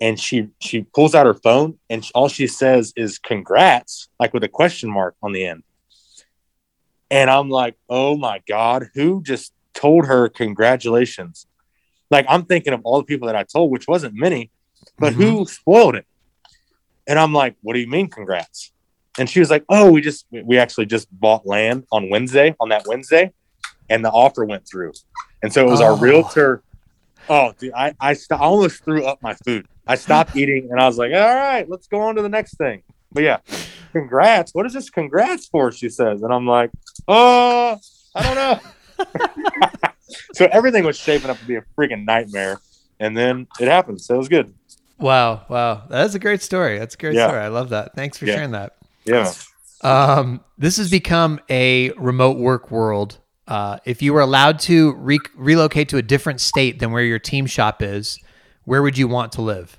and 0.02 0.20
she 0.20 0.50
she 0.60 0.84
pulls 0.84 1.16
out 1.16 1.26
her 1.26 1.34
phone 1.34 1.78
and 1.90 2.10
all 2.14 2.28
she 2.28 2.48
says 2.48 2.94
is 2.96 3.20
"congrats" 3.20 4.10
like 4.20 4.34
with 4.34 4.44
a 4.44 4.50
question 4.50 4.90
mark 4.90 5.16
on 5.22 5.32
the 5.32 5.46
end, 5.46 5.64
and 7.10 7.30
I'm 7.30 7.50
like, 7.50 7.76
oh 7.90 8.18
my 8.18 8.42
god, 8.48 8.90
who 8.94 9.22
just 9.24 9.54
told 9.74 10.06
her 10.06 10.28
congratulations? 10.30 11.46
Like 12.10 12.26
I'm 12.30 12.46
thinking 12.46 12.74
of 12.74 12.82
all 12.84 12.98
the 12.98 13.06
people 13.06 13.28
that 13.28 13.36
I 13.36 13.44
told, 13.44 13.72
which 13.72 13.88
wasn't 13.88 14.16
many, 14.16 14.52
but 14.98 15.14
who 15.14 15.42
mm-hmm. 15.42 15.44
spoiled 15.44 15.96
it? 15.96 16.06
And 17.08 17.18
I'm 17.18 17.34
like, 17.34 17.56
what 17.62 17.74
do 17.74 17.80
you 17.80 17.88
mean, 17.88 18.10
congrats? 18.10 18.72
And 19.18 19.30
she 19.30 19.40
was 19.40 19.50
like, 19.50 19.64
oh, 19.70 19.92
we 19.92 20.02
just, 20.02 20.26
we 20.32 20.58
actually 20.58 20.86
just 20.86 21.08
bought 21.12 21.46
land 21.46 21.86
on 21.92 22.10
Wednesday, 22.10 22.56
on 22.60 22.70
that 22.70 22.86
Wednesday, 22.86 23.34
and 23.90 24.04
the 24.04 24.10
offer 24.10 24.46
went 24.46 24.68
through. 24.68 24.94
And 25.42 25.52
so 25.52 25.66
it 25.66 25.70
was 25.70 25.82
Oh. 25.82 25.86
our 25.86 25.96
realtor. 25.96 26.62
Oh, 27.30 27.54
dude, 27.58 27.74
I, 27.74 27.94
I, 28.00 28.14
st- 28.14 28.40
I 28.40 28.44
almost 28.44 28.84
threw 28.84 29.06
up 29.06 29.22
my 29.22 29.34
food. 29.34 29.68
I 29.88 29.96
stopped 29.96 30.36
eating 30.42 30.70
and 30.72 30.80
I 30.80 30.86
was 30.86 30.98
like, 30.98 31.14
all 31.14 31.36
right, 31.36 31.68
let's 31.68 31.88
go 31.88 32.02
on 32.02 32.16
to 32.16 32.22
the 32.22 32.30
next 32.30 32.58
thing. 32.58 32.84
But 33.12 33.24
yeah, 33.24 33.38
congrats. 33.92 34.54
What 34.54 34.66
is 34.66 34.74
this 34.74 34.90
congrats 34.90 35.48
for? 35.48 35.72
She 35.72 35.90
says. 35.90 36.22
And 36.22 36.34
I'm 36.34 36.46
like, 36.46 36.72
oh, 37.08 37.80
I 38.14 38.24
don't 38.24 38.36
know. 38.36 38.60
so 40.38 40.48
everything 40.52 40.84
was 40.86 40.98
shaping 40.98 41.30
up 41.30 41.38
to 41.40 41.46
be 41.46 41.56
a 41.56 41.64
freaking 41.78 42.06
nightmare. 42.06 42.60
And 43.00 43.16
then 43.16 43.48
it 43.60 43.68
happened. 43.68 44.02
So 44.02 44.16
it 44.16 44.18
was 44.18 44.28
good. 44.30 44.54
Wow. 45.00 45.46
Wow. 45.50 45.84
That's 45.90 46.16
a 46.16 46.20
great 46.20 46.42
story. 46.42 46.80
That's 46.80 46.96
a 46.96 46.98
great 46.98 47.16
Yeah. 47.16 47.28
story. 47.28 47.42
I 47.42 47.50
love 47.50 47.70
that. 47.70 47.94
Thanks 47.96 48.18
for 48.18 48.26
Yeah. 48.26 48.36
sharing 48.36 48.52
that. 48.52 48.76
Yeah. 49.06 49.32
Um, 49.82 50.42
this 50.58 50.78
has 50.78 50.90
become 50.90 51.40
a 51.50 51.92
remote 51.92 52.38
work 52.38 52.72
world. 52.72 53.20
Uh, 53.48 53.78
if 53.86 54.02
you 54.02 54.14
were 54.14 54.22
allowed 54.22 54.60
to 54.60 54.94
re- 54.96 55.20
relocate 55.36 55.90
to 55.90 55.98
a 55.98 56.02
different 56.02 56.42
state 56.42 56.80
than 56.80 56.92
where 56.92 57.04
your 57.04 57.20
team 57.20 57.46
shop 57.46 57.82
is, 57.82 58.20
where 58.66 58.82
would 58.82 58.98
you 58.98 59.08
want 59.08 59.32
to 59.34 59.42
live? 59.42 59.78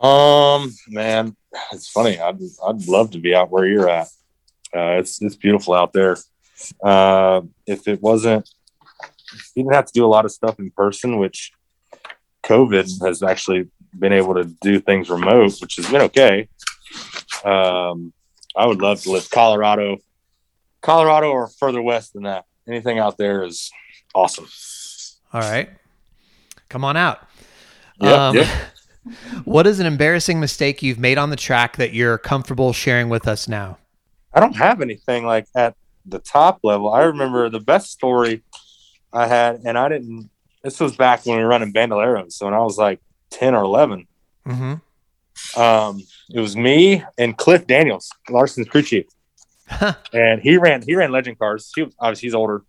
Um, 0.00 0.74
man, 0.88 1.36
it's 1.72 1.88
funny. 1.88 2.18
I'd 2.18 2.38
I'd 2.66 2.86
love 2.88 3.12
to 3.12 3.18
be 3.18 3.34
out 3.34 3.50
where 3.50 3.64
you're 3.64 3.88
at. 3.88 4.08
Uh, 4.76 4.98
it's 4.98 5.22
it's 5.22 5.36
beautiful 5.36 5.72
out 5.72 5.92
there. 5.92 6.16
Uh, 6.82 7.42
if 7.66 7.88
it 7.88 8.02
wasn't, 8.02 8.48
you 9.54 9.62
didn't 9.62 9.74
have 9.74 9.86
to 9.86 9.92
do 9.92 10.04
a 10.04 10.08
lot 10.08 10.24
of 10.24 10.32
stuff 10.32 10.58
in 10.58 10.70
person, 10.70 11.18
which 11.18 11.52
COVID 12.44 13.04
has 13.06 13.22
actually 13.22 13.68
been 13.98 14.12
able 14.12 14.34
to 14.34 14.44
do 14.44 14.80
things 14.80 15.08
remote, 15.10 15.54
which 15.60 15.76
has 15.76 15.86
been 15.90 16.02
okay. 16.02 16.48
Um, 17.44 18.12
I 18.56 18.66
would 18.66 18.80
love 18.80 19.00
to 19.02 19.12
live 19.12 19.30
Colorado, 19.30 19.98
Colorado, 20.82 21.30
or 21.30 21.48
further 21.48 21.82
west 21.82 22.12
than 22.12 22.24
that. 22.24 22.44
Anything 22.68 22.98
out 22.98 23.18
there 23.18 23.44
is 23.44 23.70
awesome. 24.14 24.46
All 25.32 25.40
right. 25.40 25.68
Come 26.68 26.84
on 26.84 26.96
out. 26.96 27.26
Yep, 28.00 28.18
Um, 28.18 28.36
yep. 28.36 28.48
What 29.44 29.66
is 29.66 29.80
an 29.80 29.86
embarrassing 29.86 30.40
mistake 30.40 30.82
you've 30.82 30.98
made 30.98 31.18
on 31.18 31.28
the 31.28 31.36
track 31.36 31.76
that 31.76 31.92
you're 31.92 32.16
comfortable 32.16 32.72
sharing 32.72 33.10
with 33.10 33.28
us 33.28 33.46
now? 33.46 33.76
I 34.32 34.40
don't 34.40 34.56
have 34.56 34.80
anything 34.80 35.26
like 35.26 35.46
at 35.54 35.74
the 36.06 36.20
top 36.20 36.60
level. 36.62 36.90
I 36.90 37.02
remember 37.02 37.50
the 37.50 37.60
best 37.60 37.90
story 37.90 38.42
I 39.14 39.26
had, 39.26 39.62
and 39.64 39.78
I 39.78 39.88
didn't. 39.88 40.30
This 40.62 40.80
was 40.80 40.96
back 40.96 41.24
when 41.24 41.36
we 41.36 41.42
were 41.42 41.48
running 41.48 41.72
Bandoleros, 41.72 42.32
so 42.32 42.46
when 42.46 42.54
I 42.54 42.58
was 42.58 42.76
like 42.76 43.00
ten 43.30 43.54
or 43.54 43.62
eleven. 43.62 44.06
Mm-hmm. 44.46 45.60
Um, 45.60 46.02
it 46.30 46.40
was 46.40 46.56
me 46.56 47.02
and 47.18 47.36
Cliff 47.36 47.66
Daniels, 47.66 48.10
Larson's 48.28 48.68
crew 48.68 48.82
chief, 48.82 49.06
and 50.12 50.40
he 50.40 50.58
ran 50.58 50.82
he 50.82 50.94
ran 50.94 51.12
legend 51.12 51.38
cars. 51.38 51.70
He 51.74 51.82
was, 51.82 51.94
obviously 51.98 52.26
he's 52.26 52.34
older, 52.34 52.64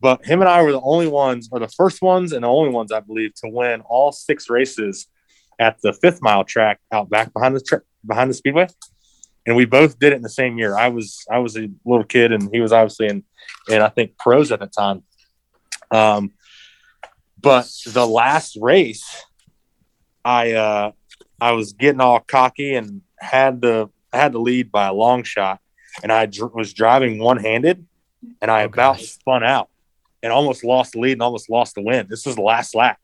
but 0.00 0.24
him 0.24 0.40
and 0.40 0.48
I 0.48 0.62
were 0.62 0.72
the 0.72 0.80
only 0.80 1.06
ones, 1.06 1.48
or 1.50 1.58
the 1.58 1.68
first 1.68 2.02
ones 2.02 2.32
and 2.32 2.44
the 2.44 2.48
only 2.48 2.70
ones 2.70 2.92
I 2.92 3.00
believe 3.00 3.34
to 3.36 3.48
win 3.48 3.80
all 3.82 4.12
six 4.12 4.50
races 4.50 5.06
at 5.58 5.80
the 5.82 5.92
fifth 5.92 6.20
mile 6.20 6.44
track 6.44 6.80
out 6.92 7.08
back 7.08 7.32
behind 7.32 7.56
the 7.56 7.60
tra- 7.60 7.82
behind 8.06 8.30
the 8.30 8.34
speedway, 8.34 8.66
and 9.46 9.56
we 9.56 9.64
both 9.64 9.98
did 9.98 10.12
it 10.12 10.16
in 10.16 10.22
the 10.22 10.28
same 10.28 10.58
year. 10.58 10.76
I 10.76 10.88
was 10.88 11.24
I 11.30 11.38
was 11.38 11.56
a 11.56 11.70
little 11.84 12.04
kid, 12.04 12.32
and 12.32 12.48
he 12.52 12.60
was 12.60 12.72
obviously 12.72 13.06
in, 13.06 13.24
and 13.70 13.82
I 13.82 13.88
think 13.88 14.18
pros 14.18 14.52
at 14.52 14.60
the 14.60 14.66
time. 14.66 15.02
Um, 15.94 16.32
but 17.40 17.70
the 17.86 18.06
last 18.06 18.56
race, 18.60 19.04
I 20.24 20.52
uh, 20.52 20.92
I 21.40 21.52
was 21.52 21.72
getting 21.72 22.00
all 22.00 22.20
cocky 22.20 22.74
and 22.74 23.02
had 23.20 23.60
the 23.60 23.90
had 24.12 24.32
the 24.32 24.38
lead 24.40 24.72
by 24.72 24.86
a 24.86 24.92
long 24.92 25.22
shot, 25.22 25.60
and 26.02 26.10
I 26.12 26.26
dr- 26.26 26.54
was 26.54 26.72
driving 26.72 27.18
one 27.18 27.36
handed, 27.38 27.86
and 28.40 28.50
I 28.50 28.62
Oh, 28.62 28.66
about 28.66 28.96
gosh. 28.96 29.06
spun 29.08 29.44
out 29.44 29.68
and 30.22 30.32
almost 30.32 30.64
lost 30.64 30.92
the 30.92 31.00
lead 31.00 31.12
and 31.12 31.22
almost 31.22 31.50
lost 31.50 31.74
the 31.74 31.82
win. 31.82 32.06
This 32.08 32.24
was 32.26 32.34
the 32.36 32.42
last 32.42 32.74
lap, 32.74 32.98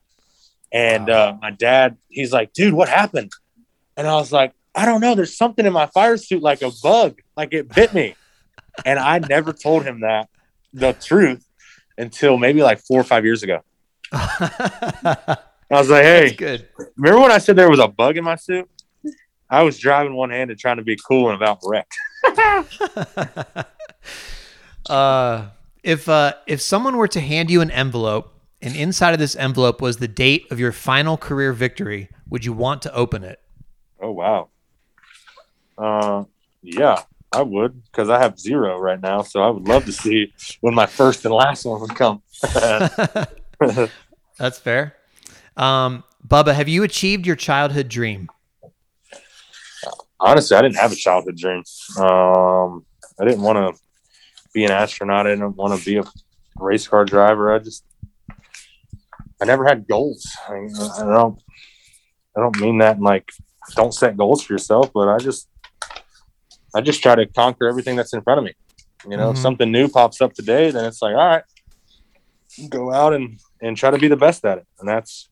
and 0.73 1.09
Wow. 1.09 1.15
uh, 1.15 1.37
my 1.41 1.51
dad, 1.51 1.97
he's 2.09 2.33
like, 2.33 2.53
"Dude, 2.53 2.75
what 2.75 2.89
happened?" 2.89 3.31
And 3.97 4.07
I 4.07 4.15
was 4.15 4.33
like, 4.33 4.53
"I 4.75 4.87
don't 4.87 5.01
know. 5.03 5.15
There's 5.15 5.37
something 5.37 5.67
in 5.67 5.73
my 5.73 5.87
fire 5.87 6.17
suit, 6.17 6.43
like 6.43 6.63
a 6.63 6.71
bug, 6.83 7.21
like 7.37 7.53
it 7.53 7.69
bit 7.75 7.93
me." 7.95 8.17
and 8.87 8.99
I 8.99 9.19
never 9.19 9.53
told 9.53 9.85
him 9.85 10.01
that 10.01 10.29
the 10.73 10.95
truth 10.95 11.45
until 12.01 12.39
maybe 12.39 12.63
like 12.63 12.81
four 12.81 13.01
or 13.01 13.05
five 13.05 13.25
years 13.25 13.43
ago. 13.43 13.61
I 14.13 15.37
was 15.71 15.89
like, 15.89 16.03
"Hey, 16.03 16.21
That's 16.29 16.37
good. 16.37 16.69
remember 16.97 17.21
when 17.21 17.31
I 17.31 17.39
said 17.39 17.57
there 17.57 17.71
was 17.71 17.79
a 17.79 17.89
bug 17.89 18.17
in 18.17 18.25
my 18.25 18.37
suit? 18.37 18.69
I 19.49 19.63
was 19.63 19.79
driving 19.79 20.15
one 20.15 20.31
handed 20.31 20.59
trying 20.59 20.79
to 20.79 20.83
be 20.83 20.97
cool 20.97 21.31
and 21.31 21.37
about 21.37 21.59
wrecked. 21.65 21.95
uh, 24.89 25.49
if 25.83 26.09
uh, 26.09 26.35
if 26.47 26.61
someone 26.61 26.97
were 26.97 27.09
to 27.09 27.21
hand 27.21 27.51
you 27.51 27.61
an 27.61 27.71
envelope 27.71 28.33
and 28.63 28.75
inside 28.77 29.13
of 29.13 29.19
this 29.19 29.37
envelope 29.37 29.81
was 29.81 29.99
the 29.99 30.09
date 30.09 30.47
of 30.51 30.59
your 30.61 30.73
final 30.73 31.17
career 31.17 31.53
victory, 31.53 32.09
would 32.29 32.45
you 32.45 32.53
want 32.53 32.83
to 32.83 32.95
open 32.95 33.25
it? 33.25 33.41
Oh 34.01 34.13
wow. 34.13 34.49
Uh, 35.77 36.25
yeah, 36.63 37.03
I 37.33 37.43
would 37.43 37.83
because 37.85 38.09
I 38.09 38.19
have 38.19 38.39
zero 38.39 38.79
right 38.79 39.01
now. 39.01 39.23
So 39.23 39.41
I 39.41 39.51
would 39.51 39.69
love 39.69 39.85
to 39.85 39.93
see 39.93 40.33
when 40.61 40.75
my 40.75 40.87
first 40.87 41.25
and 41.25 41.33
last 41.33 41.65
one 41.65 41.81
would 41.81 41.95
come. 41.95 42.23
That's 44.39 44.59
fair. 44.59 44.97
Um, 45.57 46.03
Bubba, 46.27 46.55
have 46.55 46.69
you 46.69 46.83
achieved 46.83 47.27
your 47.27 47.37
childhood 47.37 47.89
dream? 47.89 48.29
Honestly, 50.19 50.57
I 50.57 50.63
didn't 50.63 50.77
have 50.77 50.93
a 50.93 50.97
childhood 50.97 51.37
dream. 51.37 51.63
Um, 51.99 52.85
I 53.19 53.25
didn't 53.25 53.43
want 53.43 53.77
to 53.77 53.81
be 54.53 54.65
an 54.65 54.71
astronaut. 54.71 55.27
I 55.27 55.31
didn't 55.31 55.57
want 55.57 55.79
to 55.79 55.85
be 55.85 55.99
a 55.99 56.05
race 56.57 56.89
car 56.89 57.05
driver. 57.05 57.55
I 57.55 57.59
just, 57.59 57.85
I 59.41 59.45
never 59.45 59.65
had 59.65 59.87
goals. 59.87 60.27
I, 60.49 60.55
I 60.99 61.05
don't, 61.05 61.41
I 62.37 62.41
don't 62.41 62.59
mean 62.61 62.79
that 62.79 62.97
in 62.97 63.03
like, 63.03 63.31
don't 63.75 63.95
set 63.95 64.17
goals 64.17 64.43
for 64.43 64.53
yourself, 64.53 64.91
but 64.93 65.09
I 65.09 65.19
just, 65.19 65.49
I 66.75 66.81
just 66.81 67.03
try 67.03 67.15
to 67.15 67.27
conquer 67.27 67.69
everything 67.69 67.97
that's 67.97 68.13
in 68.13 68.23
front 68.23 68.39
of 68.39 68.45
me. 68.45 68.53
You 69.09 69.17
know, 69.17 69.31
if 69.31 69.37
Mhm. 69.37 69.43
something 69.43 69.73
new 69.73 69.89
pops 69.89 70.21
up 70.21 70.35
today, 70.35 70.71
then 70.71 70.85
it's 70.85 71.01
like, 71.03 71.15
all 71.15 71.27
right, 71.27 71.45
go 72.69 72.93
out 72.93 73.13
and 73.13 73.39
and 73.63 73.77
try 73.77 73.91
to 73.91 73.99
be 73.99 74.09
the 74.09 74.17
best 74.17 74.45
at 74.45 74.59
it. 74.59 74.67
And 74.79 74.89
that's 74.89 75.29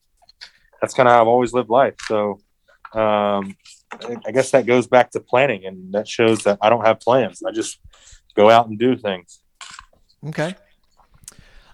that's 0.81 0.95
kind 0.95 1.09
of 1.09 1.15
how 1.15 1.23
I've 1.23 1.29
always 1.29 1.53
lived 1.53 1.71
life. 1.71 1.95
So, 2.07 2.41
um, 2.95 3.57
I- 3.93 4.17
I 4.27 4.31
guess 4.33 4.51
that 4.53 4.65
goes 4.67 4.87
back 4.87 5.11
to 5.13 5.21
planning, 5.21 5.67
and 5.67 5.93
that 5.93 6.07
shows 6.07 6.45
that 6.45 6.59
I 6.63 6.69
don't 6.71 6.85
have 6.87 7.01
plans. 7.01 7.43
I 7.43 7.51
just 7.51 7.79
go 8.37 8.49
out 8.49 8.69
and 8.69 8.79
do 8.79 8.97
things. 8.97 9.41
Okay. 10.27 10.55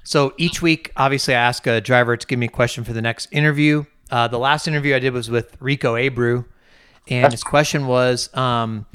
So 0.05 0.35
each 0.37 0.61
week, 0.63 0.91
obviously, 0.97 1.35
I 1.35 1.41
ask 1.41 1.67
a 1.67 1.81
driver 1.81 2.17
to 2.17 2.27
give 2.27 2.39
me 2.39 2.47
a 2.47 2.51
question 2.51 2.85
for 2.85 2.93
the 2.93 3.03
next 3.03 3.29
interview. 3.33 3.85
Uh, 4.11 4.29
the 4.29 4.39
last 4.39 4.69
interview 4.69 4.95
I 4.95 4.99
did 4.99 5.13
was 5.13 5.31
with 5.31 5.57
Rico 5.61 5.95
Abreu, 5.97 6.45
and 7.09 7.33
his 7.33 7.43
question 7.43 7.87
was 7.87 8.35
um, 8.37 8.87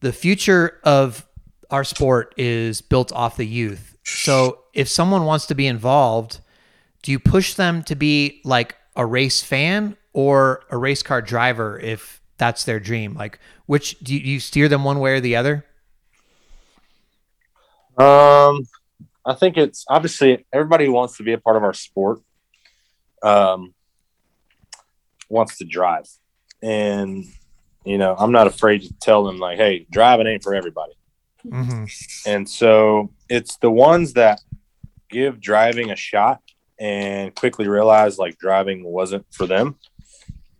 the 0.00 0.12
future 0.12 0.78
of 0.84 1.26
our 1.70 1.84
sport 1.84 2.34
is 2.36 2.80
built 2.80 3.12
off 3.12 3.36
the 3.36 3.46
youth. 3.46 3.96
So 4.04 4.64
if 4.72 4.88
someone 4.88 5.24
wants 5.24 5.46
to 5.46 5.54
be 5.54 5.66
involved, 5.66 6.40
do 7.02 7.12
you 7.12 7.18
push 7.18 7.54
them 7.54 7.82
to 7.84 7.94
be 7.94 8.40
like 8.44 8.76
a 8.96 9.04
race 9.04 9.42
fan 9.42 9.96
or 10.12 10.64
a 10.70 10.76
race 10.76 11.02
car 11.02 11.20
driver 11.20 11.78
if 11.78 12.20
that's 12.38 12.64
their 12.64 12.80
dream? 12.80 13.14
Like, 13.14 13.38
which 13.66 13.98
do 14.00 14.16
you, 14.16 14.40
steer 14.40 14.68
them 14.68 14.84
one 14.84 14.98
way 15.00 15.12
or 15.12 15.20
the 15.20 15.36
other? 15.36 15.64
Um, 17.98 18.66
I 19.26 19.34
think 19.34 19.56
it's 19.56 19.84
obviously 19.88 20.46
everybody 20.52 20.88
wants 20.88 21.16
to 21.18 21.22
be 21.22 21.32
a 21.32 21.38
part 21.38 21.56
of 21.56 21.64
our 21.64 21.74
sport. 21.74 22.20
Um, 23.22 23.74
wants 25.28 25.58
to 25.58 25.64
drive, 25.64 26.06
and 26.62 27.24
you 27.88 27.98
know, 27.98 28.14
I'm 28.18 28.32
not 28.32 28.46
afraid 28.46 28.82
to 28.82 28.92
tell 29.00 29.24
them 29.24 29.38
like, 29.38 29.56
"Hey, 29.56 29.86
driving 29.90 30.26
ain't 30.26 30.42
for 30.42 30.54
everybody." 30.54 30.92
Mm-hmm. 31.46 31.84
And 32.26 32.48
so 32.48 33.12
it's 33.28 33.56
the 33.56 33.70
ones 33.70 34.14
that 34.14 34.40
give 35.08 35.40
driving 35.40 35.90
a 35.90 35.96
shot 35.96 36.40
and 36.78 37.34
quickly 37.34 37.68
realize 37.68 38.18
like 38.18 38.38
driving 38.38 38.84
wasn't 38.84 39.26
for 39.32 39.46
them, 39.46 39.76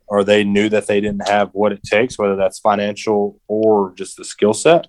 or 0.07 0.25
they 0.25 0.45
knew 0.45 0.69
that 0.69 0.87
they 0.87 1.01
didn't 1.01 1.29
have 1.29 1.51
what 1.53 1.73
it 1.73 1.83
takes, 1.83 2.19
whether 2.19 2.37
that's 2.37 2.59
financial 2.59 3.41
or 3.47 3.93
just 3.95 4.17
the 4.17 4.25
skill 4.25 4.55
set. 4.55 4.89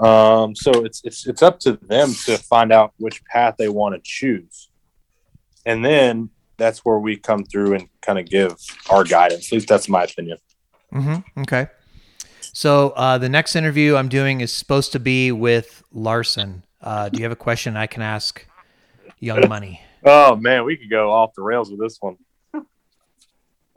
Um, 0.00 0.54
so 0.56 0.84
it's 0.84 1.02
it's 1.04 1.26
it's 1.26 1.42
up 1.42 1.60
to 1.60 1.72
them 1.72 2.12
to 2.24 2.38
find 2.38 2.72
out 2.72 2.92
which 2.98 3.22
path 3.26 3.56
they 3.58 3.68
want 3.68 3.94
to 3.94 4.00
choose, 4.02 4.70
and 5.66 5.84
then 5.84 6.30
that's 6.56 6.84
where 6.84 6.98
we 6.98 7.16
come 7.16 7.44
through 7.44 7.74
and 7.74 7.88
kind 8.02 8.18
of 8.18 8.26
give 8.26 8.54
our 8.90 9.04
guidance. 9.04 9.48
At 9.48 9.52
least 9.52 9.68
that's 9.68 9.88
my 9.88 10.04
opinion. 10.04 10.38
Mm-hmm. 10.92 11.40
Okay. 11.42 11.68
So 12.52 12.90
uh, 12.90 13.18
the 13.18 13.28
next 13.28 13.54
interview 13.56 13.96
I'm 13.96 14.08
doing 14.08 14.40
is 14.40 14.52
supposed 14.52 14.92
to 14.92 14.98
be 15.00 15.30
with 15.32 15.82
Larson. 15.92 16.64
Uh, 16.82 17.08
do 17.08 17.18
you 17.18 17.24
have 17.24 17.32
a 17.32 17.36
question 17.36 17.76
I 17.76 17.86
can 17.86 18.02
ask 18.02 18.44
Young 19.18 19.48
Money? 19.48 19.80
Oh 20.02 20.34
man, 20.34 20.64
we 20.64 20.78
could 20.78 20.88
go 20.88 21.12
off 21.12 21.34
the 21.34 21.42
rails 21.42 21.70
with 21.70 21.78
this 21.78 21.98
one. 22.00 22.16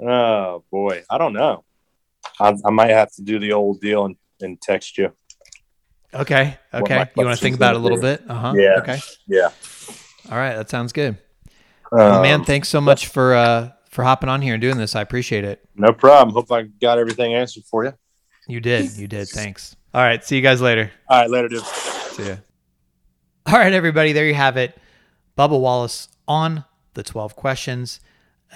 Oh 0.01 0.63
boy, 0.71 1.03
I 1.09 1.17
don't 1.17 1.33
know. 1.33 1.65
I, 2.39 2.55
I 2.65 2.69
might 2.71 2.91
have 2.91 3.11
to 3.15 3.21
do 3.21 3.39
the 3.39 3.51
old 3.51 3.81
deal 3.81 4.05
and, 4.05 4.15
and 4.41 4.61
text 4.61 4.97
you. 4.97 5.11
Okay. 6.13 6.57
Okay. 6.73 7.09
You 7.17 7.25
want 7.25 7.37
to 7.37 7.43
think 7.43 7.57
about 7.57 7.75
it 7.75 7.77
a 7.77 7.79
little 7.79 7.99
bit? 7.99 8.23
Uh 8.29 8.33
huh. 8.35 8.53
Yeah. 8.55 8.75
Okay. 8.79 8.99
Yeah, 9.27 9.49
All 10.31 10.37
right. 10.37 10.55
That 10.55 10.69
sounds 10.69 10.93
good. 10.93 11.17
um, 11.91 11.97
Well, 11.99 12.21
man, 12.21 12.45
thanks 12.45 12.69
so 12.69 12.79
much 12.79 13.07
for 13.07 13.35
uh, 13.35 13.71
for 13.93 14.03
hopping 14.03 14.29
on 14.29 14.41
here 14.41 14.55
and 14.55 14.61
doing 14.61 14.77
this. 14.77 14.95
I 14.95 15.01
appreciate 15.01 15.43
it. 15.43 15.63
no 15.75 15.93
problem. 15.93 16.33
Hope 16.33 16.51
I 16.51 16.63
got 16.63 16.97
everything 16.97 17.33
answered 17.33 17.63
for 17.65 17.85
you. 17.85 17.93
You 18.47 18.59
did. 18.59 18.91
You 18.97 19.07
did. 19.07 19.29
Thanks. 19.29 19.75
All 19.93 20.01
right. 20.01 20.23
See 20.23 20.35
you 20.35 20.41
guys 20.41 20.61
later. 20.61 20.91
All 21.07 21.21
right, 21.21 21.29
later, 21.29 21.47
dude. 21.47 21.63
See 21.63 22.27
ya. 22.27 22.35
All 23.45 23.53
right, 23.53 23.71
everybody. 23.71 24.11
There 24.11 24.25
you 24.25 24.33
have 24.33 24.57
it. 24.57 24.77
Bubba 25.37 25.59
Wallace 25.59 26.09
on 26.27 26.65
the 26.93 27.03
12 27.03 27.35
questions. 27.35 27.99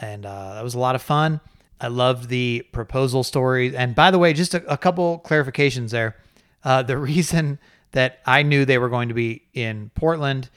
And 0.01 0.25
uh, 0.25 0.55
that 0.55 0.63
was 0.63 0.73
a 0.73 0.79
lot 0.79 0.95
of 0.95 1.01
fun. 1.01 1.39
I 1.79 1.87
loved 1.87 2.29
the 2.29 2.65
proposal 2.71 3.23
story. 3.23 3.75
And 3.75 3.95
by 3.95 4.11
the 4.11 4.19
way, 4.19 4.33
just 4.33 4.53
a, 4.53 4.65
a 4.71 4.77
couple 4.77 5.21
clarifications 5.25 5.91
there. 5.91 6.17
Uh, 6.63 6.83
the 6.83 6.97
reason 6.97 7.59
that 7.91 8.19
I 8.25 8.43
knew 8.43 8.65
they 8.65 8.77
were 8.77 8.89
going 8.89 9.07
to 9.07 9.13
be 9.13 9.43
in 9.53 9.91
Portland 9.95 10.49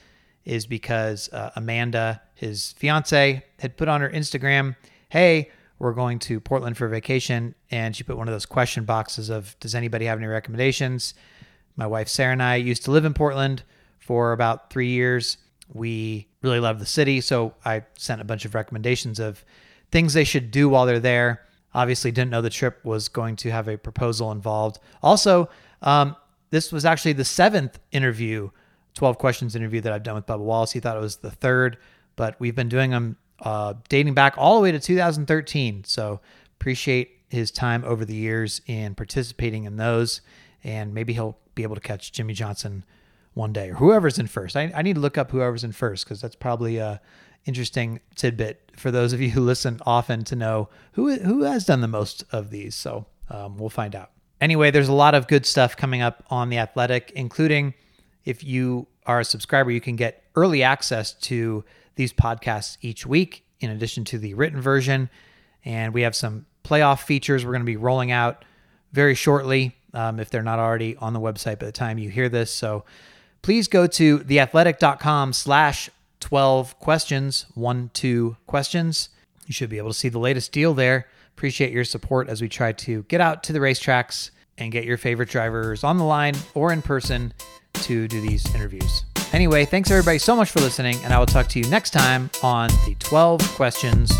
is 0.45 0.66
because 0.66 1.29
uh, 1.33 1.51
Amanda, 1.55 2.23
his 2.40 2.72
fiance, 2.72 3.44
had 3.59 3.76
put 3.76 3.87
on 3.87 4.00
her 4.00 4.09
Instagram, 4.09 4.74
Hey, 5.11 5.50
we're 5.79 5.92
going 5.92 6.18
to 6.20 6.40
Portland 6.40 6.79
for 6.79 6.88
vacation. 6.88 7.55
And 7.70 7.94
she 7.94 8.03
put 8.03 8.16
one 8.16 8.29
of 8.29 8.33
those 8.33 8.46
question 8.46 8.85
boxes 8.85 9.29
of, 9.29 9.55
Does 9.61 9.74
anybody 9.74 10.07
have 10.07 10.18
any 10.18 10.26
recommendations? 10.26 11.12
My 11.76 11.87
wife 11.87 12.09
Sarah 12.09 12.33
and 12.33 12.42
I 12.42 12.57
used 12.57 12.85
to 12.87 12.92
live 12.92 13.05
in 13.05 13.12
Portland 13.12 13.62
for 13.98 14.33
about 14.33 14.70
three 14.70 14.88
years. 14.88 15.37
We 15.72 16.29
really 16.40 16.61
love 16.61 16.79
the 16.79 16.87
city, 16.87 17.20
so 17.20 17.55
I 17.62 17.85
sent 17.98 18.22
a 18.22 18.24
bunch 18.24 18.46
of 18.46 18.55
recommendations 18.55 19.20
of 19.20 19.44
things 19.92 20.14
they 20.14 20.24
should 20.24 20.50
do 20.50 20.68
while 20.68 20.87
they're 20.87 20.98
there. 20.98 21.42
Obviously, 21.74 22.11
didn't 22.11 22.31
know 22.31 22.40
the 22.40 22.48
trip 22.50 22.83
was 22.85 23.09
going 23.09 23.37
to 23.37 23.50
have 23.50 23.68
a 23.68 23.76
proposal 23.76 24.33
involved. 24.33 24.79
Also, 25.03 25.50
um, 25.83 26.16
this 26.48 26.72
was 26.72 26.87
actually 26.87 27.12
the 27.12 27.24
seventh 27.24 27.79
interview, 27.92 28.50
12 28.94 29.18
questions 29.18 29.55
interview 29.55 29.83
that 29.83 29.92
I've 29.92 30.03
done 30.03 30.14
with 30.14 30.26
Bubba 30.26 30.40
Wallace. 30.40 30.72
He 30.72 30.81
thought 30.81 30.96
it 30.96 31.00
was 31.00 31.16
the 31.16 31.31
third, 31.31 31.76
but 32.20 32.38
we've 32.38 32.54
been 32.54 32.68
doing 32.68 32.90
them 32.90 33.16
uh, 33.40 33.72
dating 33.88 34.12
back 34.12 34.35
all 34.37 34.56
the 34.56 34.61
way 34.61 34.70
to 34.70 34.78
2013. 34.78 35.85
So 35.85 36.20
appreciate 36.59 37.12
his 37.30 37.50
time 37.50 37.83
over 37.87 38.04
the 38.04 38.14
years 38.14 38.61
in 38.66 38.94
participating 38.94 39.64
in 39.64 39.78
those, 39.78 40.20
and 40.62 40.92
maybe 40.92 41.14
he'll 41.14 41.38
be 41.54 41.62
able 41.62 41.76
to 41.76 41.80
catch 41.80 42.12
Jimmie 42.12 42.35
Johnson 42.35 42.85
one 43.33 43.54
day 43.54 43.70
or 43.70 43.74
whoever's 43.76 44.18
in 44.18 44.26
first. 44.26 44.54
I, 44.54 44.70
I 44.74 44.83
need 44.83 44.96
to 44.96 45.00
look 45.00 45.16
up 45.16 45.30
whoever's 45.30 45.64
in 45.64 45.72
first 45.72 46.04
because 46.04 46.20
that's 46.20 46.37
probably 46.37 46.76
a 46.76 47.00
interesting 47.46 48.00
tidbit 48.16 48.70
for 48.76 48.90
those 48.90 49.14
of 49.14 49.22
you 49.22 49.30
who 49.30 49.40
listen 49.40 49.80
often 49.87 50.22
to 50.24 50.37
know 50.37 50.68
who 50.92 51.16
who 51.20 51.44
has 51.44 51.64
done 51.64 51.80
the 51.80 51.88
most 51.88 52.22
of 52.33 52.50
these. 52.50 52.74
So 52.74 53.06
um, 53.30 53.56
we'll 53.56 53.70
find 53.70 53.96
out. 53.96 54.11
Anyway, 54.42 54.70
there's 54.70 54.88
a 54.88 54.92
lot 54.92 55.14
of 55.14 55.26
good 55.26 55.46
stuff 55.46 55.74
coming 55.74 56.02
up 56.02 56.22
on 56.28 56.50
the 56.50 56.59
Athletic, 56.59 57.12
including 57.14 57.72
if 58.26 58.44
you 58.44 58.88
are 59.06 59.20
a 59.20 59.24
subscriber, 59.24 59.70
you 59.70 59.80
can 59.80 59.96
get 59.96 60.22
early 60.37 60.62
access 60.62 61.14
to 61.14 61.64
these 61.96 62.12
podcasts 62.12 62.76
each 62.81 63.07
week, 63.07 63.44
in 63.61 63.70
addition 63.70 64.05
to 64.07 64.18
the 64.18 64.35
written 64.35 64.61
version. 64.61 65.11
And 65.64 65.92
we 65.92 66.03
have 66.03 66.16
some 66.16 66.46
playoff 66.64 67.03
features 67.03 67.44
we're 67.44 67.53
going 67.53 67.62
to 67.62 67.66
be 67.66 67.76
rolling 67.76 68.11
out 68.11 68.44
very 68.92 69.14
shortly 69.14 69.76
um, 69.94 70.20
if 70.20 70.31
they're 70.31 70.42
not 70.42 70.59
already 70.59 70.96
on 70.96 71.12
the 71.12 71.20
website 71.20 71.59
by 71.59 71.66
the 71.66 71.72
time 71.72 71.98
you 71.98 72.11
hear 72.11 72.29
this. 72.29 72.50
So 72.50 72.85
please 73.42 73.68
go 73.68 73.87
to 73.87 74.18
theathletic.com 74.20 75.33
slash 75.33 75.90
12 76.20 76.79
questions, 76.79 77.46
one, 77.55 77.90
two 77.92 78.37
questions. 78.46 79.09
You 79.46 79.53
should 79.53 79.70
be 79.70 79.79
able 79.79 79.90
to 79.90 79.98
see 79.98 80.09
the 80.09 80.18
latest 80.18 80.53
deal 80.53 80.74
there. 80.74 81.09
Appreciate 81.37 81.72
your 81.72 81.85
support 81.85 82.29
as 82.29 82.42
we 82.42 82.48
try 82.48 82.72
to 82.72 83.03
get 83.05 83.20
out 83.20 83.42
to 83.44 83.53
the 83.53 83.59
racetracks 83.59 84.31
and 84.59 84.70
get 84.70 84.85
your 84.85 84.98
favorite 84.98 85.31
drivers 85.31 85.83
on 85.83 85.96
the 85.96 86.05
line 86.05 86.35
or 86.55 86.72
in 86.72 86.83
person 86.83 87.33
to 87.72 88.07
do 88.07 88.20
these 88.20 88.55
interviews. 88.55 89.05
Anyway, 89.33 89.64
thanks 89.64 89.90
everybody 89.90 90.19
so 90.19 90.35
much 90.35 90.51
for 90.51 90.59
listening, 90.61 90.97
and 91.05 91.14
I 91.14 91.19
will 91.19 91.27
talk 91.27 91.47
to 91.49 91.59
you 91.59 91.69
next 91.71 91.90
time 91.90 92.31
on 92.43 92.69
the 92.87 92.97
12 92.99 93.40
Questions 93.55 94.12